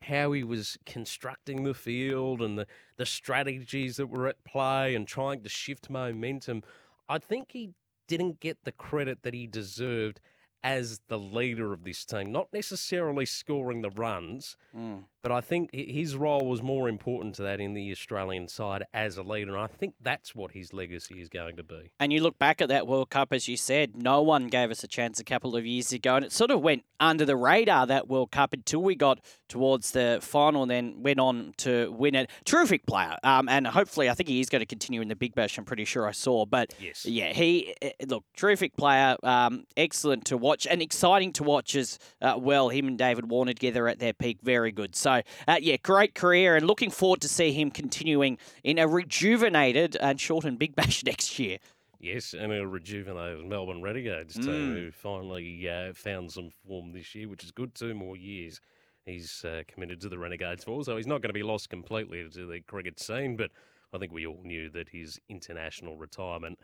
[0.03, 5.07] how he was constructing the field and the, the strategies that were at play and
[5.07, 6.61] trying to shift momentum,
[7.09, 7.71] I think he
[8.07, 10.21] didn't get the credit that he deserved
[10.63, 15.03] as the leader of this team, not necessarily scoring the runs, mm.
[15.25, 19.17] But I think his role was more important to that in the Australian side as
[19.17, 19.55] a leader.
[19.55, 21.89] And I think that's what his legacy is going to be.
[21.99, 24.83] And you look back at that World Cup, as you said, no one gave us
[24.83, 27.87] a chance a couple of years ago, and it sort of went under the radar
[27.87, 32.15] that World Cup until we got towards the final, and then went on to win
[32.15, 32.29] it.
[32.45, 35.35] Terrific player, um, and hopefully, I think he is going to continue in the Big
[35.35, 35.57] Bash.
[35.57, 37.05] I'm pretty sure I saw, but yes.
[37.05, 41.75] yeah, he eh, look terrific player, um, excellent to watch watch and exciting to watch
[41.75, 42.69] as uh, well.
[42.69, 44.95] Him and David Warner together at their peak, very good.
[44.95, 45.14] So,
[45.47, 50.19] uh, yeah, great career and looking forward to see him continuing in a rejuvenated and
[50.19, 51.57] shortened Big Bash next year.
[51.99, 54.73] Yes, and a rejuvenated Melbourne Renegades team mm.
[54.73, 57.73] who finally uh, found some form this year, which is good.
[57.73, 58.61] Two more years
[59.05, 62.27] he's uh, committed to the Renegades for, so he's not going to be lost completely
[62.29, 63.51] to the cricket scene, but
[63.93, 66.59] I think we all knew that his international retirement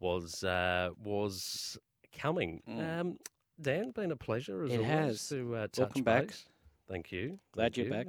[0.00, 1.78] was uh, was
[2.16, 2.62] coming.
[2.68, 3.00] Mm.
[3.00, 3.18] Um,
[3.60, 5.28] Dan, been a pleasure as it always has.
[5.28, 6.34] to uh, touch Welcome back.
[6.88, 7.38] Thank you.
[7.52, 8.04] Glad Thank you're you.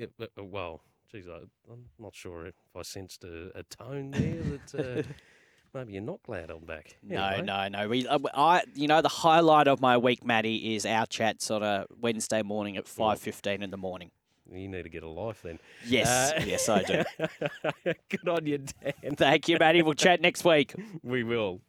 [0.00, 0.28] back.
[0.38, 0.80] Uh, well,
[1.10, 1.38] geez, I,
[1.72, 4.98] am not sure if I sensed a, a tone there that.
[4.98, 5.02] Uh,
[5.74, 6.96] maybe you're not glad I'm back.
[7.02, 7.88] No, no, no.
[7.88, 11.62] We, uh, I, you know, the highlight of my week, Matty, is our chats on
[11.62, 14.10] a Wednesday morning at five fifteen in the morning.
[14.50, 15.58] You need to get a life then.
[15.86, 17.04] Yes, uh, yes, I do.
[18.08, 19.16] Good on you, Dan.
[19.16, 19.82] Thank you, Matty.
[19.82, 20.74] We'll chat next week.
[21.02, 21.60] We will.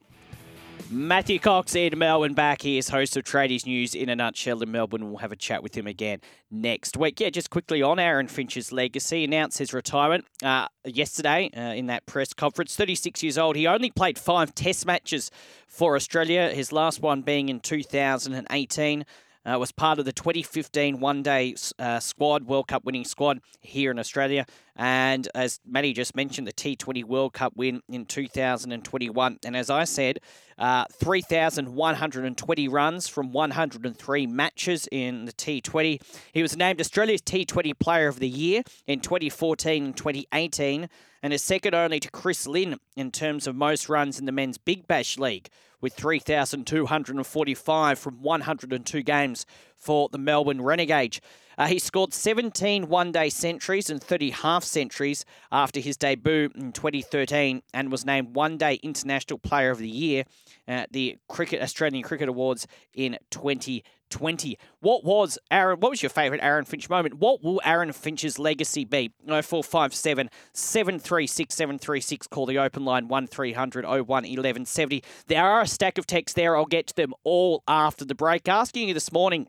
[0.90, 2.62] Matthew Cocks in Melbourne back.
[2.62, 5.10] He is host of Tradies News in a nutshell in Melbourne.
[5.10, 6.20] We'll have a chat with him again
[6.52, 7.20] next week.
[7.20, 9.24] Yeah, just quickly on Aaron Finch's legacy.
[9.24, 12.76] Announced his retirement uh, yesterday uh, in that press conference.
[12.76, 13.56] 36 years old.
[13.56, 15.32] He only played five test matches
[15.68, 19.06] for Australia, his last one being in 2018
[19.46, 23.92] uh, was part of the 2015 one day uh, squad, World Cup winning squad here
[23.92, 24.46] in Australia.
[24.76, 29.40] And as Matty just mentioned, the T20 World Cup win in 2021.
[29.46, 30.20] And as I said,
[30.58, 36.02] uh, 3,120 runs from 103 matches in the T20.
[36.32, 40.90] He was named Australia's T20 Player of the Year in 2014 and 2018,
[41.22, 44.58] and is second only to Chris Lynn in terms of most runs in the Men's
[44.58, 45.50] Big Bash League
[45.82, 51.20] with 3,245 from 102 games for the Melbourne Renegades.
[51.58, 56.72] Uh, he scored 17 one day centuries and 30 half centuries after his debut in
[56.72, 60.24] 2013 and was named One Day International Player of the Year
[60.68, 64.58] at the Cricket Australian Cricket Awards in 2020.
[64.80, 65.80] What was Aaron?
[65.80, 67.16] What was your favourite Aaron Finch moment?
[67.16, 69.12] What will Aaron Finch's legacy be?
[69.28, 72.28] 0457 736 736.
[72.28, 75.04] Call the open line 1300 01 1170.
[75.28, 76.56] There are a stack of texts there.
[76.56, 78.48] I'll get to them all after the break.
[78.48, 79.48] Asking you this morning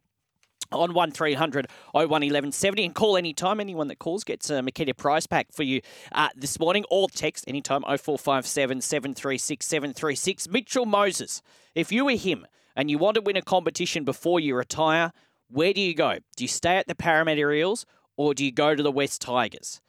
[0.72, 3.60] on 1300 01 1170 and call anytime.
[3.60, 5.80] Anyone that calls gets a Makita prize pack for you
[6.12, 10.48] uh, this morning or text anytime 0457 736 736.
[10.48, 11.42] Mitchell Moses,
[11.74, 12.46] if you were him
[12.76, 15.12] and you want to win a competition before you retire,
[15.48, 16.18] where do you go?
[16.36, 19.80] Do you stay at the Parramatta Eels or do you go to the West Tigers?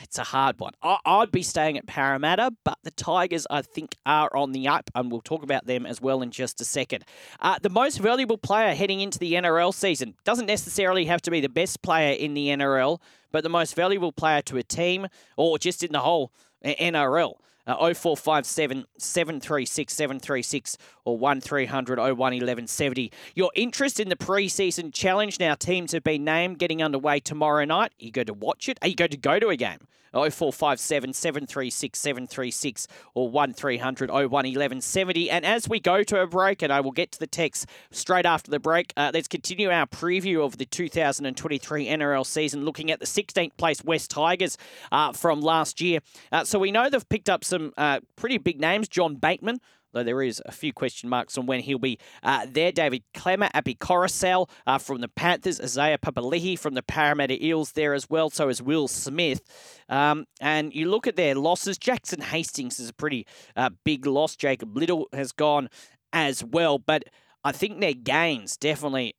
[0.00, 0.72] It's a hard one.
[0.82, 4.90] I, would be staying at Parramatta, but the Tigers, I think, are on the up,
[4.94, 7.04] and we'll talk about them as well in just a second.
[7.40, 11.40] Uh, the most valuable player heading into the NRL season doesn't necessarily have to be
[11.40, 13.00] the best player in the NRL,
[13.32, 15.06] but the most valuable player to a team
[15.36, 16.32] or just in the whole
[16.64, 17.34] NRL.
[17.68, 23.12] Uh, 0457 736 736 or 1300 01 1170.
[23.34, 27.92] Your interest in the preseason challenge now, teams have been named, getting underway tomorrow night.
[28.00, 28.78] Are you going to watch it?
[28.80, 29.86] Are you going to go to a game?
[30.12, 35.30] 0457 736 736 or 1300 01 1170.
[35.30, 38.26] And as we go to a break, and I will get to the text straight
[38.26, 43.00] after the break, uh, let's continue our preview of the 2023 NRL season, looking at
[43.00, 44.56] the 16th place West Tigers
[44.92, 46.00] uh, from last year.
[46.32, 48.88] Uh, so we know they've picked up some uh, pretty big names.
[48.88, 49.60] John Bateman
[49.92, 52.72] though there is a few question marks on when he'll be uh, there.
[52.72, 57.94] David Klemmer, Api Koroisau uh, from the Panthers, Isaiah Papali'i from the Parramatta Eels there
[57.94, 59.42] as well, so is Will Smith.
[59.88, 64.36] Um, and you look at their losses, Jackson Hastings is a pretty uh, big loss.
[64.36, 65.68] Jacob Little has gone
[66.12, 67.04] as well, but
[67.44, 69.14] I think their gains definitely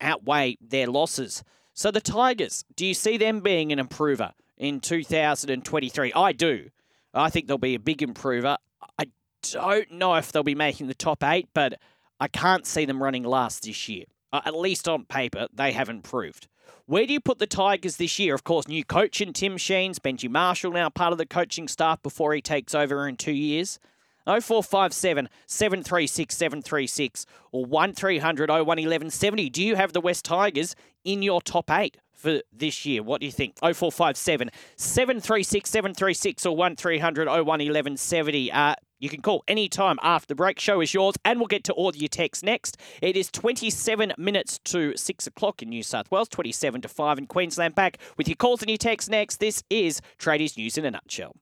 [0.00, 1.42] outweigh their losses.
[1.74, 6.12] So the Tigers, do you see them being an improver in 2023?
[6.14, 6.68] I do.
[7.14, 8.58] I think they'll be a big improver.
[8.98, 9.06] I
[9.52, 11.78] don't know if they'll be making the top eight, but
[12.18, 14.04] I can't see them running last this year.
[14.32, 16.48] Uh, at least on paper, they have improved.
[16.86, 18.34] Where do you put the Tigers this year?
[18.34, 22.02] Of course, new coach in Tim Sheens, Benji Marshall now part of the coaching staff
[22.02, 23.78] before he takes over in two years.
[24.26, 29.50] 0457 736 736 or 1300 01 1170.
[29.50, 33.02] Do you have the West Tigers in your top eight for this year?
[33.02, 33.58] What do you think?
[33.60, 38.52] 0457 736 736 or 1300 01 1170.
[38.52, 40.60] Uh, you can call any time after the break.
[40.60, 42.76] Show is yours, and we'll get to all your texts next.
[43.02, 47.26] It is 27 minutes to 6 o'clock in New South Wales, 27 to 5 in
[47.26, 47.74] Queensland.
[47.74, 49.40] Back with your calls and your texts next.
[49.40, 51.34] This is Tradies News in a nutshell.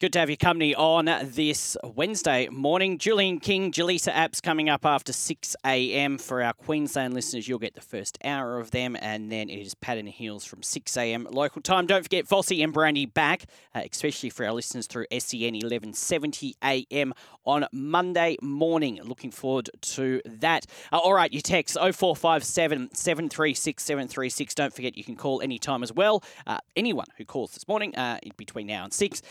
[0.00, 2.98] Good to have your company on this Wednesday morning.
[2.98, 6.18] Julian King, Jaleesa apps coming up after 6 a.m.
[6.18, 9.74] For our Queensland listeners, you'll get the first hour of them, and then it is
[9.74, 11.26] Pat and Heals from 6 a.m.
[11.28, 11.88] local time.
[11.88, 17.12] Don't forget Vossi and Brandy back, uh, especially for our listeners through SEN 1170 a.m.
[17.44, 19.00] on Monday morning.
[19.02, 20.66] Looking forward to that.
[20.92, 24.54] Uh, all right, your text 0457 736 736.
[24.54, 26.22] Don't forget you can call anytime as well.
[26.46, 29.22] Uh, anyone who calls this morning uh, between now and 6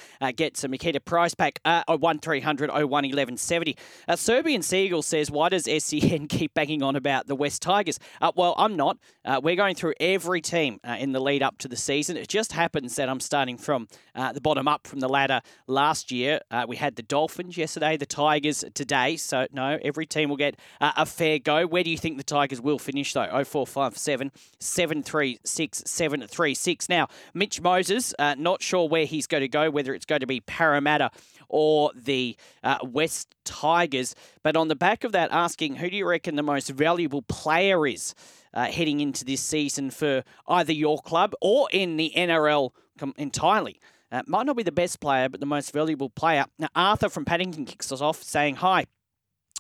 [0.63, 3.78] uh, gets It's a Makita price pack, uh, 1300 01 1170.
[4.08, 8.00] Uh, Serbian Seagull says, Why does SEN keep banging on about the West Tigers?
[8.22, 8.98] Uh, well, I'm not.
[9.26, 12.17] Uh, we're going through every team uh, in the lead up to the season.
[12.17, 16.12] It just happens that I'm starting from uh, the bottom up from the ladder last
[16.12, 16.39] year.
[16.50, 19.17] Uh, we had the Dolphins yesterday, the Tigers today.
[19.17, 21.67] So, no, every team will get a fair go.
[21.67, 23.28] Where do you think the Tigers will finish, though?
[23.28, 26.89] 0457 736 736.
[26.89, 30.39] Now, Mitch Moses, not sure where he's going to go, whether it's going to be
[30.47, 31.12] Parramatta
[31.49, 34.15] or the uh, West Tigers.
[34.43, 37.86] But on the back of that, asking who do you reckon the most valuable player
[37.86, 38.15] is
[38.53, 42.71] uh, heading into this season for either your club or in the NRL
[43.17, 43.79] entirely?
[44.12, 46.45] Uh, might not be the best player, but the most valuable player.
[46.57, 48.86] Now, Arthur from Paddington kicks us off saying, Hi,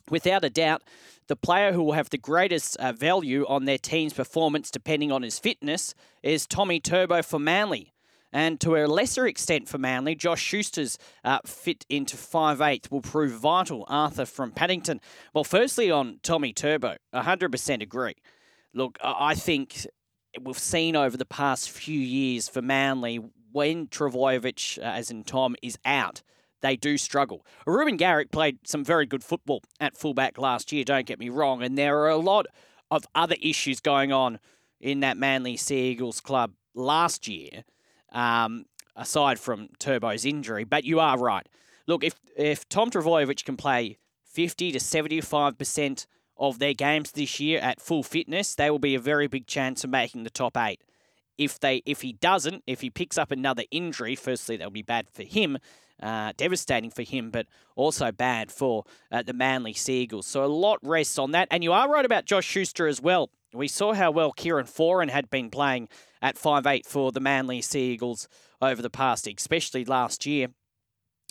[0.09, 0.83] without a doubt,
[1.27, 5.21] the player who will have the greatest uh, value on their team's performance, depending on
[5.21, 7.93] his fitness, is Tommy Turbo for Manly.
[8.33, 13.31] And to a lesser extent for Manly, Josh Schuster's uh, fit into 5'8 will prove
[13.31, 13.85] vital.
[13.87, 14.99] Arthur from Paddington.
[15.33, 18.15] Well, firstly, on Tommy Turbo, 100% agree.
[18.73, 19.87] Look, I think
[20.41, 25.55] we've seen over the past few years for Manly when Trbojevic, uh, as in Tom,
[25.61, 26.21] is out,
[26.61, 27.45] they do struggle.
[27.65, 31.63] Reuben Garrick played some very good football at fullback last year, don't get me wrong,
[31.63, 32.45] and there are a lot
[32.91, 34.39] of other issues going on
[34.79, 37.63] in that Manly Sea Eagles club last year,
[38.11, 38.65] um,
[38.95, 40.63] aside from Turbo's injury.
[40.63, 41.47] But you are right.
[41.85, 46.05] Look, if if Tom Trbojevic can play 50 to 75%
[46.37, 49.83] of their games this year at full fitness, they will be a very big chance
[49.83, 50.81] of making the top eight.
[51.37, 55.07] If they if he doesn't, if he picks up another injury, firstly that'll be bad
[55.09, 55.57] for him.
[55.99, 60.27] Uh, devastating for him, but also bad for uh, the Manly Sea Eagles.
[60.27, 61.47] So a lot rests on that.
[61.49, 63.31] And you are right about Josh Schuster as well.
[63.57, 65.89] We saw how well Kieran Foran had been playing
[66.21, 68.27] at five eight for the Manly Sea Eagles
[68.61, 70.47] over the past, especially last year.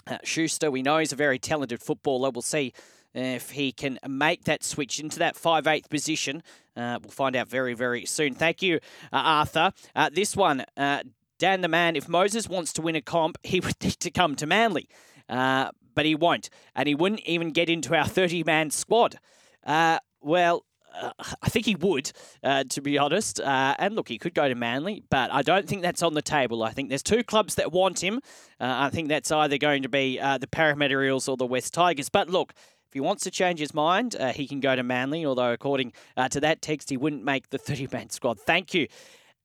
[0.06, 2.30] Uh, Schuster, we know he's a very talented footballer.
[2.30, 2.72] We'll see
[3.14, 6.42] if he can make that switch into that 5'8 position.
[6.76, 8.34] Uh, we'll find out very, very soon.
[8.34, 8.76] Thank you,
[9.12, 9.72] uh, Arthur.
[9.94, 11.02] Uh, this one, uh,
[11.38, 14.36] Dan the man, if Moses wants to win a comp, he would need to come
[14.36, 14.88] to Manly.
[15.28, 16.50] Uh, but he won't.
[16.74, 19.18] And he wouldn't even get into our 30 man squad.
[19.64, 20.64] Uh, well,
[21.00, 23.40] uh, I think he would, uh, to be honest.
[23.40, 26.22] Uh, and look, he could go to Manly, but I don't think that's on the
[26.22, 26.62] table.
[26.62, 28.20] I think there's two clubs that want him.
[28.60, 31.74] Uh, I think that's either going to be uh, the Parramatta Eels or the West
[31.74, 32.08] Tigers.
[32.08, 35.26] But look, if he wants to change his mind, uh, he can go to Manly,
[35.26, 35.92] although according
[36.30, 38.40] to that text, he wouldn't make the 30 man squad.
[38.40, 38.88] Thank you.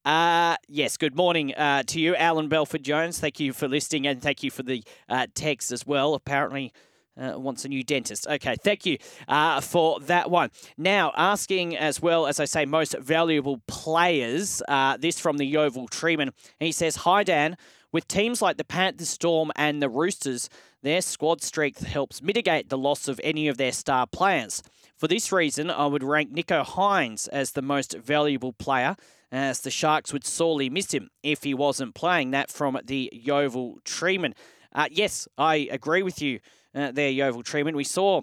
[0.03, 3.19] Uh, yes, good morning uh, to you, Alan Belford Jones.
[3.19, 6.15] Thank you for listening and thank you for the uh, text as well.
[6.15, 6.73] Apparently,
[7.19, 8.27] uh, wants a new dentist.
[8.27, 8.97] Okay, thank you
[9.27, 10.49] uh, for that one.
[10.77, 14.61] Now, asking as well, as I say, most valuable players.
[14.67, 16.31] Uh, this from the Yeovil Treeman.
[16.59, 17.57] He says, Hi, Dan.
[17.91, 20.49] With teams like the Panthers, Storm, and the Roosters,
[20.81, 24.63] their squad strength helps mitigate the loss of any of their star players.
[24.95, 28.95] For this reason, I would rank Nicho Hynes as the most valuable player
[29.31, 32.31] as the Sharks would sorely miss him if he wasn't playing.
[32.31, 34.33] That from the Yeovil Treeman.
[34.73, 36.39] Uh, yes, I agree with you
[36.75, 37.75] uh, there, Yeovil Treeman.
[37.75, 38.21] We saw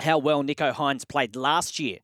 [0.00, 1.98] how well Nicho Hynes played last year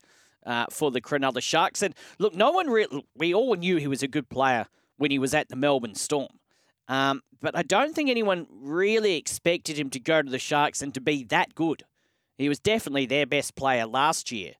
[0.45, 1.81] uh, for the Cronulla Sharks.
[1.81, 4.67] And look, no one really, we all knew he was a good player
[4.97, 6.39] when he was at the Melbourne Storm.
[6.87, 10.93] Um, but I don't think anyone really expected him to go to the Sharks and
[10.93, 11.83] to be that good.
[12.37, 14.53] He was definitely their best player last year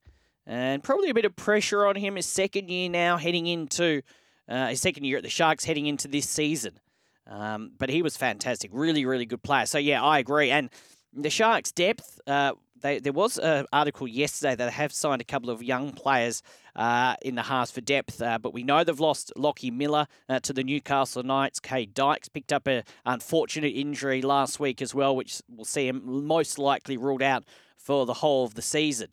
[0.47, 4.01] and probably a bit of pressure on him his second year now, heading into
[4.47, 6.79] uh, his second year at the Sharks, heading into this season.
[7.27, 9.65] Um, but he was fantastic, really, really good player.
[9.65, 10.49] So yeah, I agree.
[10.49, 10.69] And
[11.13, 15.25] the Sharks' depth, uh, they, there was an article yesterday that they have signed a
[15.25, 16.43] couple of young players
[16.75, 20.39] uh, in the halves for depth, uh, but we know they've lost Lockie Miller uh,
[20.41, 21.59] to the Newcastle Knights.
[21.59, 26.01] Kade Dykes picked up an unfortunate injury last week as well, which will see him
[26.27, 27.43] most likely ruled out
[27.75, 29.07] for the whole of the season.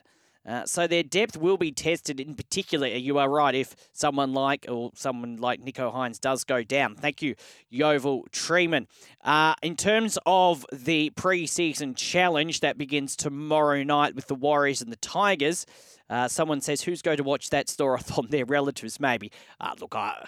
[0.47, 2.21] Uh, so their depth will be tested.
[2.21, 3.55] In particular, you are right.
[3.55, 7.35] If someone like or someone like Nicho Hynes does go down, thank you,
[7.71, 8.87] Yeovil Treeman.
[9.23, 14.93] Uh, in terms of the pre-season challenge that begins tomorrow night with the Warriors and
[14.93, 15.65] the Tigers,
[16.11, 18.29] uh, someone says who's going to watch that storathon?
[18.29, 19.33] Their relatives, maybe.
[19.61, 20.27] Uh, look, I.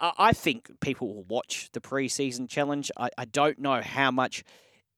[0.00, 2.90] I think people will watch the pre-season challenge.
[2.98, 4.44] I, I don't know how much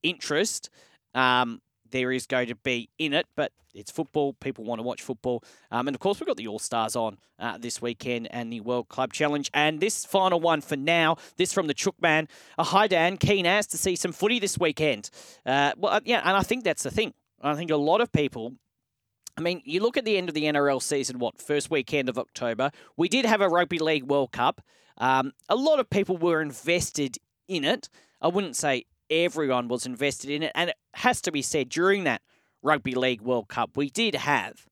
[0.03, 0.69] interest
[1.15, 4.33] um, there is going to be in it, but it's football.
[4.35, 5.45] People want to watch football.
[5.71, 8.61] Um, and of course, we've got the All Stars on uh, this weekend and the
[8.61, 9.51] World Club Challenge.
[9.55, 12.29] And this final one for now, this from the Chookman.
[12.59, 13.17] A hi, Dan.
[13.17, 15.11] Keen as to see some footy this weekend.
[15.47, 17.15] Uh, well, uh, yeah, and I think that's the thing.
[17.41, 18.55] I think a lot of people.
[19.37, 22.19] I mean, you look at the end of the NRL season, what, first weekend of
[22.19, 22.73] October.
[22.97, 24.61] We did have a Rugby League World Cup.
[24.99, 27.17] Um, a lot of people were invested
[27.49, 27.89] in it.
[28.21, 30.53] I wouldn't say everyone was invested in it.
[30.55, 32.23] And it has to be said, during that
[32.63, 34.67] Rugby League World Cup, we did have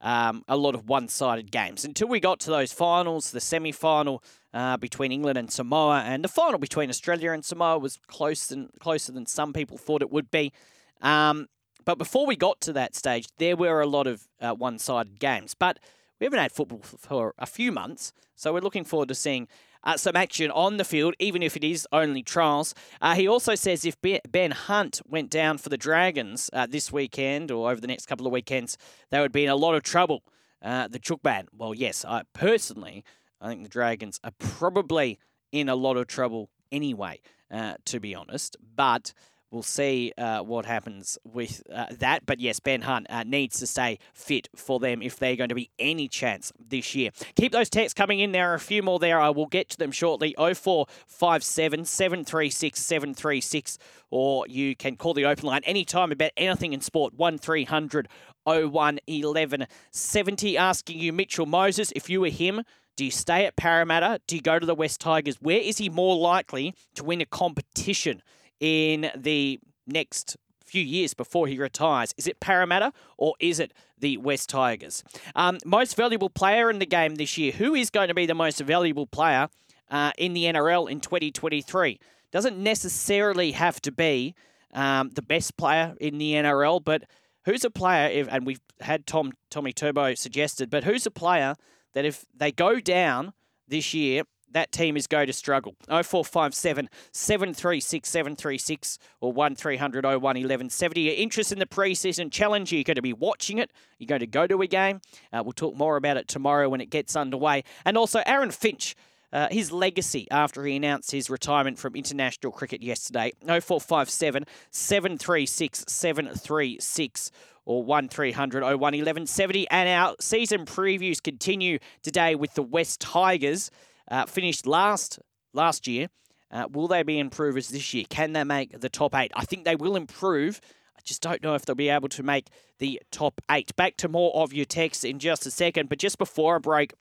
[0.00, 3.72] um, a lot of one sided games until we got to those finals, the semi
[3.72, 4.22] final.
[4.52, 8.70] Uh, between England and Samoa, and the final between Australia and Samoa was close than,
[8.78, 10.52] closer than some people thought it would be.
[11.00, 11.48] Um,
[11.84, 15.18] but before we got to that stage, there were a lot of uh, one sided
[15.18, 15.54] games.
[15.54, 15.80] But
[16.20, 19.48] we haven't had football for a few months, so we're looking forward to seeing
[19.84, 22.74] uh, some action on the field, even if it is only trials.
[23.00, 23.96] Uh, he also says if
[24.30, 28.26] Ben Hunt went down for the Dragons uh, this weekend or over the next couple
[28.26, 28.76] of weekends,
[29.10, 30.22] they would be in a lot of trouble.
[30.62, 31.46] Uh, the Chookman.
[31.52, 33.04] Well, yes, I personally,
[33.38, 35.18] I think the Dragons are probably
[35.52, 37.20] in a lot of trouble anyway,
[37.50, 38.56] uh, to be honest.
[38.74, 39.12] But
[39.54, 42.26] We'll see uh, what happens with uh, that.
[42.26, 45.54] But yes, Ben Hunt uh, needs to stay fit for them if they're going to
[45.54, 47.10] be any chance this year.
[47.36, 48.32] Keep those texts coming in.
[48.32, 49.20] There are a few more there.
[49.20, 50.34] I will get to them shortly.
[50.36, 53.78] 0457 736 736.
[54.10, 57.14] Or you can call the open line anytime about anything in sport.
[57.14, 58.08] 1300
[58.42, 60.58] 01 11 70.
[60.58, 62.64] Asking you, Mitchell Moses, if you were him,
[62.96, 64.20] do you stay at Parramatta?
[64.26, 65.36] Do you go to the West Tigers?
[65.40, 68.20] Where is he more likely to win a competition?
[68.60, 72.14] In the next few years before he retires.
[72.16, 75.04] Is it Parramatta or is it the West Tigers?
[75.34, 77.52] Um, most valuable player in the game this year.
[77.52, 79.48] Who is going to be the most valuable player
[79.90, 82.00] uh, in the NRL in 2023?
[82.32, 84.34] Doesn't necessarily have to be
[84.72, 87.04] um, the best player in the NRL, but
[87.44, 88.08] who's a player?
[88.08, 91.54] If, and we've had Tom Tommy Turbo suggested, but who's a player
[91.92, 93.32] that if they go down
[93.68, 94.24] this year
[94.54, 95.74] that team is going to struggle.
[95.88, 101.00] 0457 736 736 or 1300 01 1170.
[101.00, 103.70] Your interest in the preseason challenge, you're going to be watching it.
[103.98, 105.00] You're going to go to a game.
[105.32, 107.64] Uh, we'll talk more about it tomorrow when it gets underway.
[107.84, 108.96] And also, Aaron Finch.
[109.32, 113.32] Uh, his legacy after he announced his retirement from international cricket yesterday.
[113.40, 117.32] 0457 736 736
[117.64, 119.68] or 1300 01 1170.
[119.70, 123.72] And our season previews continue today with the West Tigers
[124.10, 125.18] uh, finished last
[125.52, 126.08] last year.
[126.50, 128.04] Uh, will they be improvers this year?
[128.08, 129.32] Can they make the top eight?
[129.34, 130.60] I think they will improve.
[130.96, 132.48] I just don't know if they'll be able to make
[132.78, 133.74] the top eight.
[133.76, 136.92] Back to more of your texts in just a second, but just before a break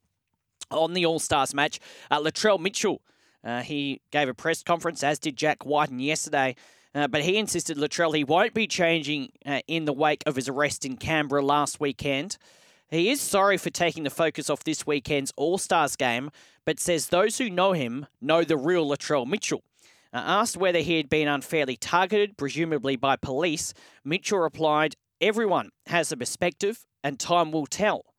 [0.72, 1.80] on the All Stars match,
[2.10, 3.02] uh, Latrell Mitchell.
[3.44, 6.56] Uh, he gave a press conference, as did Jack Wighton yesterday.
[6.96, 10.48] Uh, but he insisted Latrell he won't be changing uh, in the wake of his
[10.48, 12.38] arrest in Canberra last weekend.
[12.94, 16.30] He is sorry for taking the focus off this weekend's All Stars game,
[16.64, 19.64] but says those who know him know the real Latrell Mitchell.
[20.14, 23.74] Uh, asked whether he had been unfairly targeted, presumably by police,
[24.06, 28.13] Mitchell replied, Everyone has a perspective, and time will tell.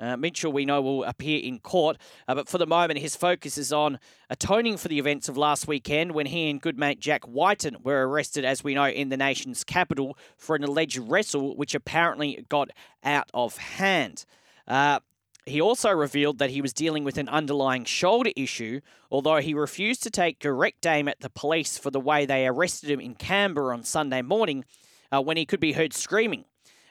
[0.00, 3.58] Uh, Mitchell, we know, will appear in court, uh, but for the moment, his focus
[3.58, 3.98] is on
[4.30, 8.08] atoning for the events of last weekend when he and good mate Jack Wighton were
[8.08, 12.70] arrested, as we know, in the nation's capital for an alleged wrestle, which apparently got
[13.04, 14.24] out of hand.
[14.66, 15.00] Uh,
[15.46, 18.80] he also revealed that he was dealing with an underlying shoulder issue,
[19.10, 22.90] although he refused to take direct aim at the police for the way they arrested
[22.90, 24.64] him in Canberra on Sunday morning
[25.12, 26.44] uh, when he could be heard screaming.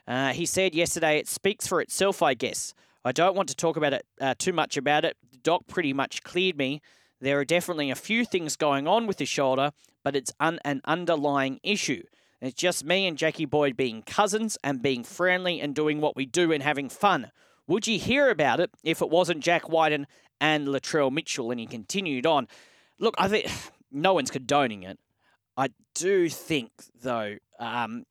[0.08, 2.74] Uh, he said yesterday, It speaks for itself, I guess.
[3.10, 5.18] I don't want to talk about it uh, too much about it.
[5.42, 6.80] Doc pretty much cleared me.
[7.20, 9.72] There are definitely a few things going on with his shoulder,
[10.04, 12.04] but it's un- an underlying issue.
[12.40, 16.28] It's just me and Jackie Boyd being cousins and being friendly and doing what we
[16.28, 17.32] do and having fun.
[17.66, 20.06] Would you hear about it if it wasn't Jack Wighton
[20.40, 21.50] and Latrell Mitchell?
[21.50, 22.48] And he continued on.
[23.00, 23.48] Look, I think
[23.92, 25.00] no one's condoning it.
[25.58, 26.70] I do think,
[27.02, 28.04] though, um,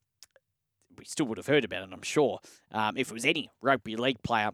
[0.99, 2.40] we still would have heard about it, I'm sure,
[2.72, 4.51] um, if it was any rugby league player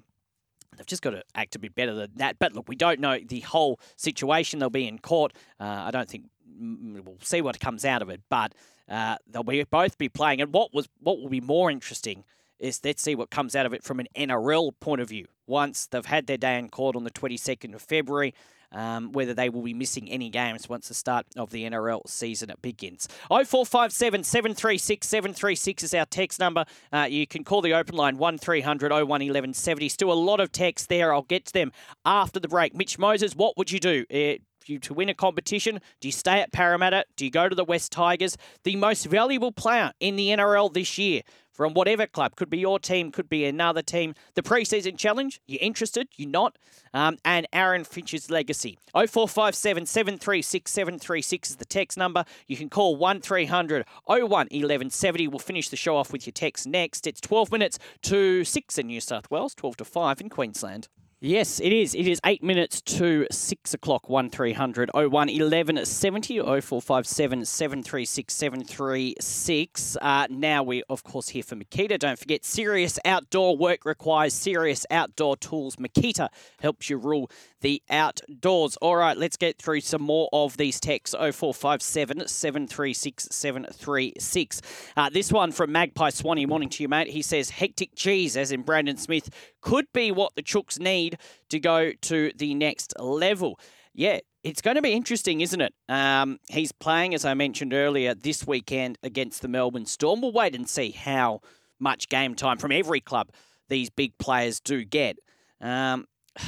[0.77, 2.39] They've just got to act a bit better than that.
[2.39, 4.59] But look, we don't know the whole situation.
[4.59, 5.33] They'll be in court.
[5.61, 6.25] Uh, I don't think
[6.59, 8.21] we'll see what comes out of it.
[8.29, 8.53] But
[8.89, 10.41] uh, they'll be both be playing.
[10.41, 12.25] And what was what will be more interesting
[12.59, 15.27] is let's see what comes out of it from an NRL point of view.
[15.47, 18.35] Once they've had their day in court on the 22nd of February,
[18.75, 22.53] um, whether they will be missing any games once the start of the NRL season
[22.61, 23.09] begins.
[23.29, 26.65] 0457 736 736 is our text number.
[26.93, 29.89] Uh, you can call the open line 1300 01 1170.
[29.89, 31.15] Still a lot of text there.
[31.15, 31.73] I'll get to them
[32.05, 32.75] after the break.
[32.75, 34.05] Mitch Moses, what would you do?
[34.13, 35.81] Uh, you to win a competition?
[36.01, 37.05] Do you stay at Parramatta?
[37.17, 38.37] Do you go to the West Tigers?
[38.65, 41.23] The most valuable player in the NRL this year
[41.55, 42.37] from whatever club.
[42.37, 44.15] Could be your team, could be another team.
[44.35, 46.09] The preseason challenge, you interested?
[46.17, 46.59] You not?
[46.93, 48.77] Um, and Aaron Finch's legacy.
[48.93, 52.25] 0457 736 736 is the text number.
[52.47, 55.29] You can call 1300 01 1170.
[55.29, 57.07] We'll finish the show off with your text next.
[57.07, 60.89] It's 12 minutes to 6 in New South Wales, 12 to 5 in Queensland.
[61.27, 61.95] Yes, it is.
[61.95, 64.11] It is eight minutes to six o'clock.
[64.11, 68.63] One three hundred oh one eleven seventy oh four five seven seven three six seven
[68.63, 69.97] three six.
[70.03, 71.99] Uh, now we of course here for Makita.
[71.99, 75.77] Don't forget, serious outdoor work requires serious outdoor tools.
[75.77, 76.29] Makita
[76.61, 77.31] helps you rule
[77.63, 78.77] the outdoors.
[78.83, 81.17] All right, let's get through some more of these texts.
[81.19, 84.61] Oh four five seven seven three six seven three six.
[84.95, 86.45] Uh, this one from Magpie Swanee.
[86.45, 87.09] Morning to you, mate.
[87.09, 89.31] He says hectic cheese, as in Brandon Smith,
[89.65, 91.17] could be what the Chooks need
[91.49, 93.59] to go to the next level.
[93.95, 95.73] Yeah, it's going to be interesting, isn't it?
[95.89, 100.21] Um, he's playing, as I mentioned earlier, this weekend against the Melbourne Storm.
[100.21, 101.41] We'll wait and see how
[101.81, 103.31] much game time from every club
[103.71, 105.17] these big players do get.
[105.63, 106.07] Um,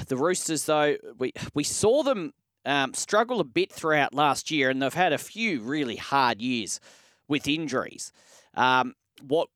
[0.08, 2.34] the Roosters, though, we we saw them
[2.66, 6.80] um, struggle a bit throughout last year, and they've had a few really hard years
[7.28, 8.12] with injuries.
[8.54, 8.94] Um,
[9.26, 9.48] what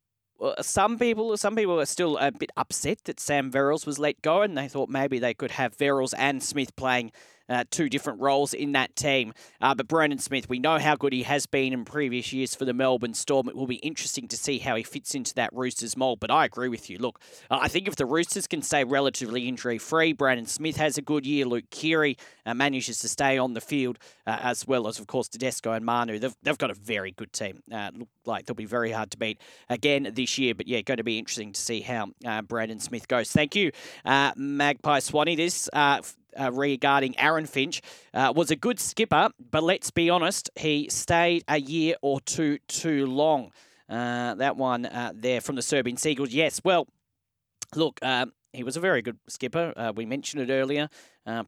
[0.61, 4.43] some people, some people are still a bit upset that Sam Verrills was let go,
[4.43, 7.12] and they thought maybe they could have Verrills and Smith playing
[7.51, 9.35] uh, two different roles in that team.
[9.61, 12.65] Uh, but Brandon Smith, we know how good he has been in previous years for
[12.65, 13.49] the Melbourne Storm.
[13.49, 16.21] It will be interesting to see how he fits into that Roosters mould.
[16.21, 16.99] But I agree with you.
[16.99, 17.21] Look,
[17.51, 21.03] uh, I think if the Roosters can stay relatively injury free, Brandon Smith has a
[21.03, 21.45] good year.
[21.45, 25.29] Luke Keary uh, manages to stay on the field, uh, as well as, of course,
[25.29, 26.19] Tedesco and Manu.
[26.19, 27.63] They've, they've got a very good team.
[27.71, 30.55] Uh, look like they'll be very hard to beat again this year.
[30.55, 32.11] But yeah, going to be interesting to see how
[32.47, 33.33] Brandon Smith goes.
[33.33, 33.73] Thank you,
[34.05, 35.35] Magpie Swanee.
[35.35, 35.69] This
[36.39, 37.81] uh, regarding Aaron Finch.
[38.12, 42.59] Uh, was a good skipper, but let's be honest, he stayed a year or two
[42.68, 43.53] too long.
[43.89, 46.33] Uh, that one uh, there from the Serbian Seagulls.
[46.33, 46.87] Yes, well,
[47.74, 49.72] look, uh, he was a very good skipper.
[49.76, 50.89] Uh, we mentioned it earlier.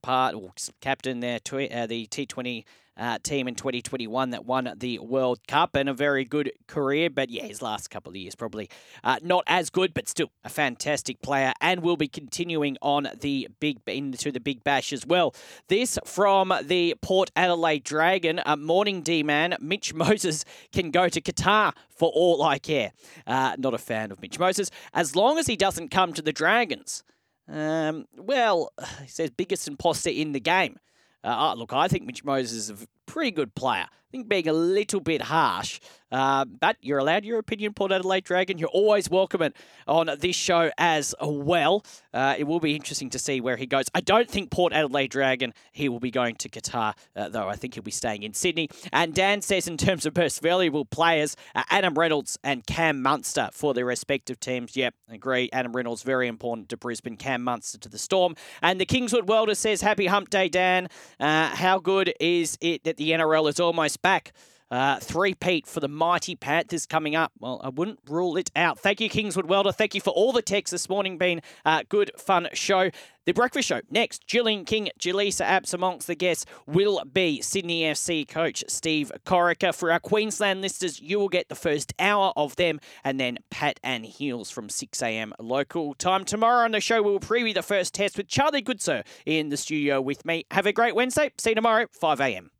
[0.02, 2.64] Part or captain there, tw- the T20
[2.96, 7.08] uh, team in 2021 that won the World Cup and a very good career.
[7.10, 8.68] But yeah, his last couple of years probably
[9.02, 13.48] uh, not as good, but still a fantastic player and will be continuing on the
[13.60, 15.34] big into the Big Bash as well.
[15.68, 18.40] This from the Port Adelaide Dragon.
[18.44, 22.92] Uh, morning D man, Mitch Moses can go to Qatar for all I care.
[23.26, 24.70] Uh, not a fan of Mitch Moses.
[24.92, 27.02] As long as he doesn't come to the Dragons.
[27.48, 28.72] Um, well,
[29.02, 30.78] he says biggest imposter in the game.
[31.24, 35.00] Uh, look, I think Mitch Moses is pretty good player I think being a little
[35.00, 38.58] bit harsh, uh, but you're allowed your opinion, Port Adelaide Dragon.
[38.58, 39.56] You're always welcome it
[39.88, 41.82] on this show as well.
[42.12, 43.86] Uh, it will be interesting to see where he goes.
[43.94, 47.56] I don't think Port Adelaide Dragon, he will be going to Qatar, uh, though I
[47.56, 48.68] think he'll be staying in Sydney.
[48.92, 53.48] And Dan says, in terms of most valuable players, uh, Adam Reynolds and Cam Munster
[53.54, 54.76] for their respective teams.
[54.76, 55.48] Yep, agree.
[55.54, 57.16] Adam Reynolds, very important to Brisbane.
[57.16, 58.36] Cam Munster to the Storm.
[58.60, 60.88] And the Kingswood Welder says, Happy Hump Day, Dan.
[61.18, 64.32] Uh, how good is it that the NRL is almost back.
[64.70, 67.30] Uh, three-peat for the mighty Panthers coming up.
[67.38, 68.78] Well, I wouldn't rule it out.
[68.78, 69.70] Thank you, Kingswood Welder.
[69.70, 71.18] Thank you for all the texts this morning.
[71.18, 72.90] Been a good, fun show.
[73.26, 74.26] The Breakfast Show next.
[74.26, 79.74] Gillian King, Jaleesa Apps amongst the guests will be Sydney FC coach Steve Corica.
[79.74, 83.78] For our Queensland listeners, you will get the first hour of them and then Pat
[83.84, 85.34] and Heals from 6 a.m.
[85.38, 86.24] local time.
[86.24, 89.58] Tomorrow on the show, we will preview the first test with Charlie Goodsir in the
[89.58, 90.46] studio with me.
[90.50, 91.30] Have a great Wednesday.
[91.36, 92.51] See you tomorrow, 5 a.m.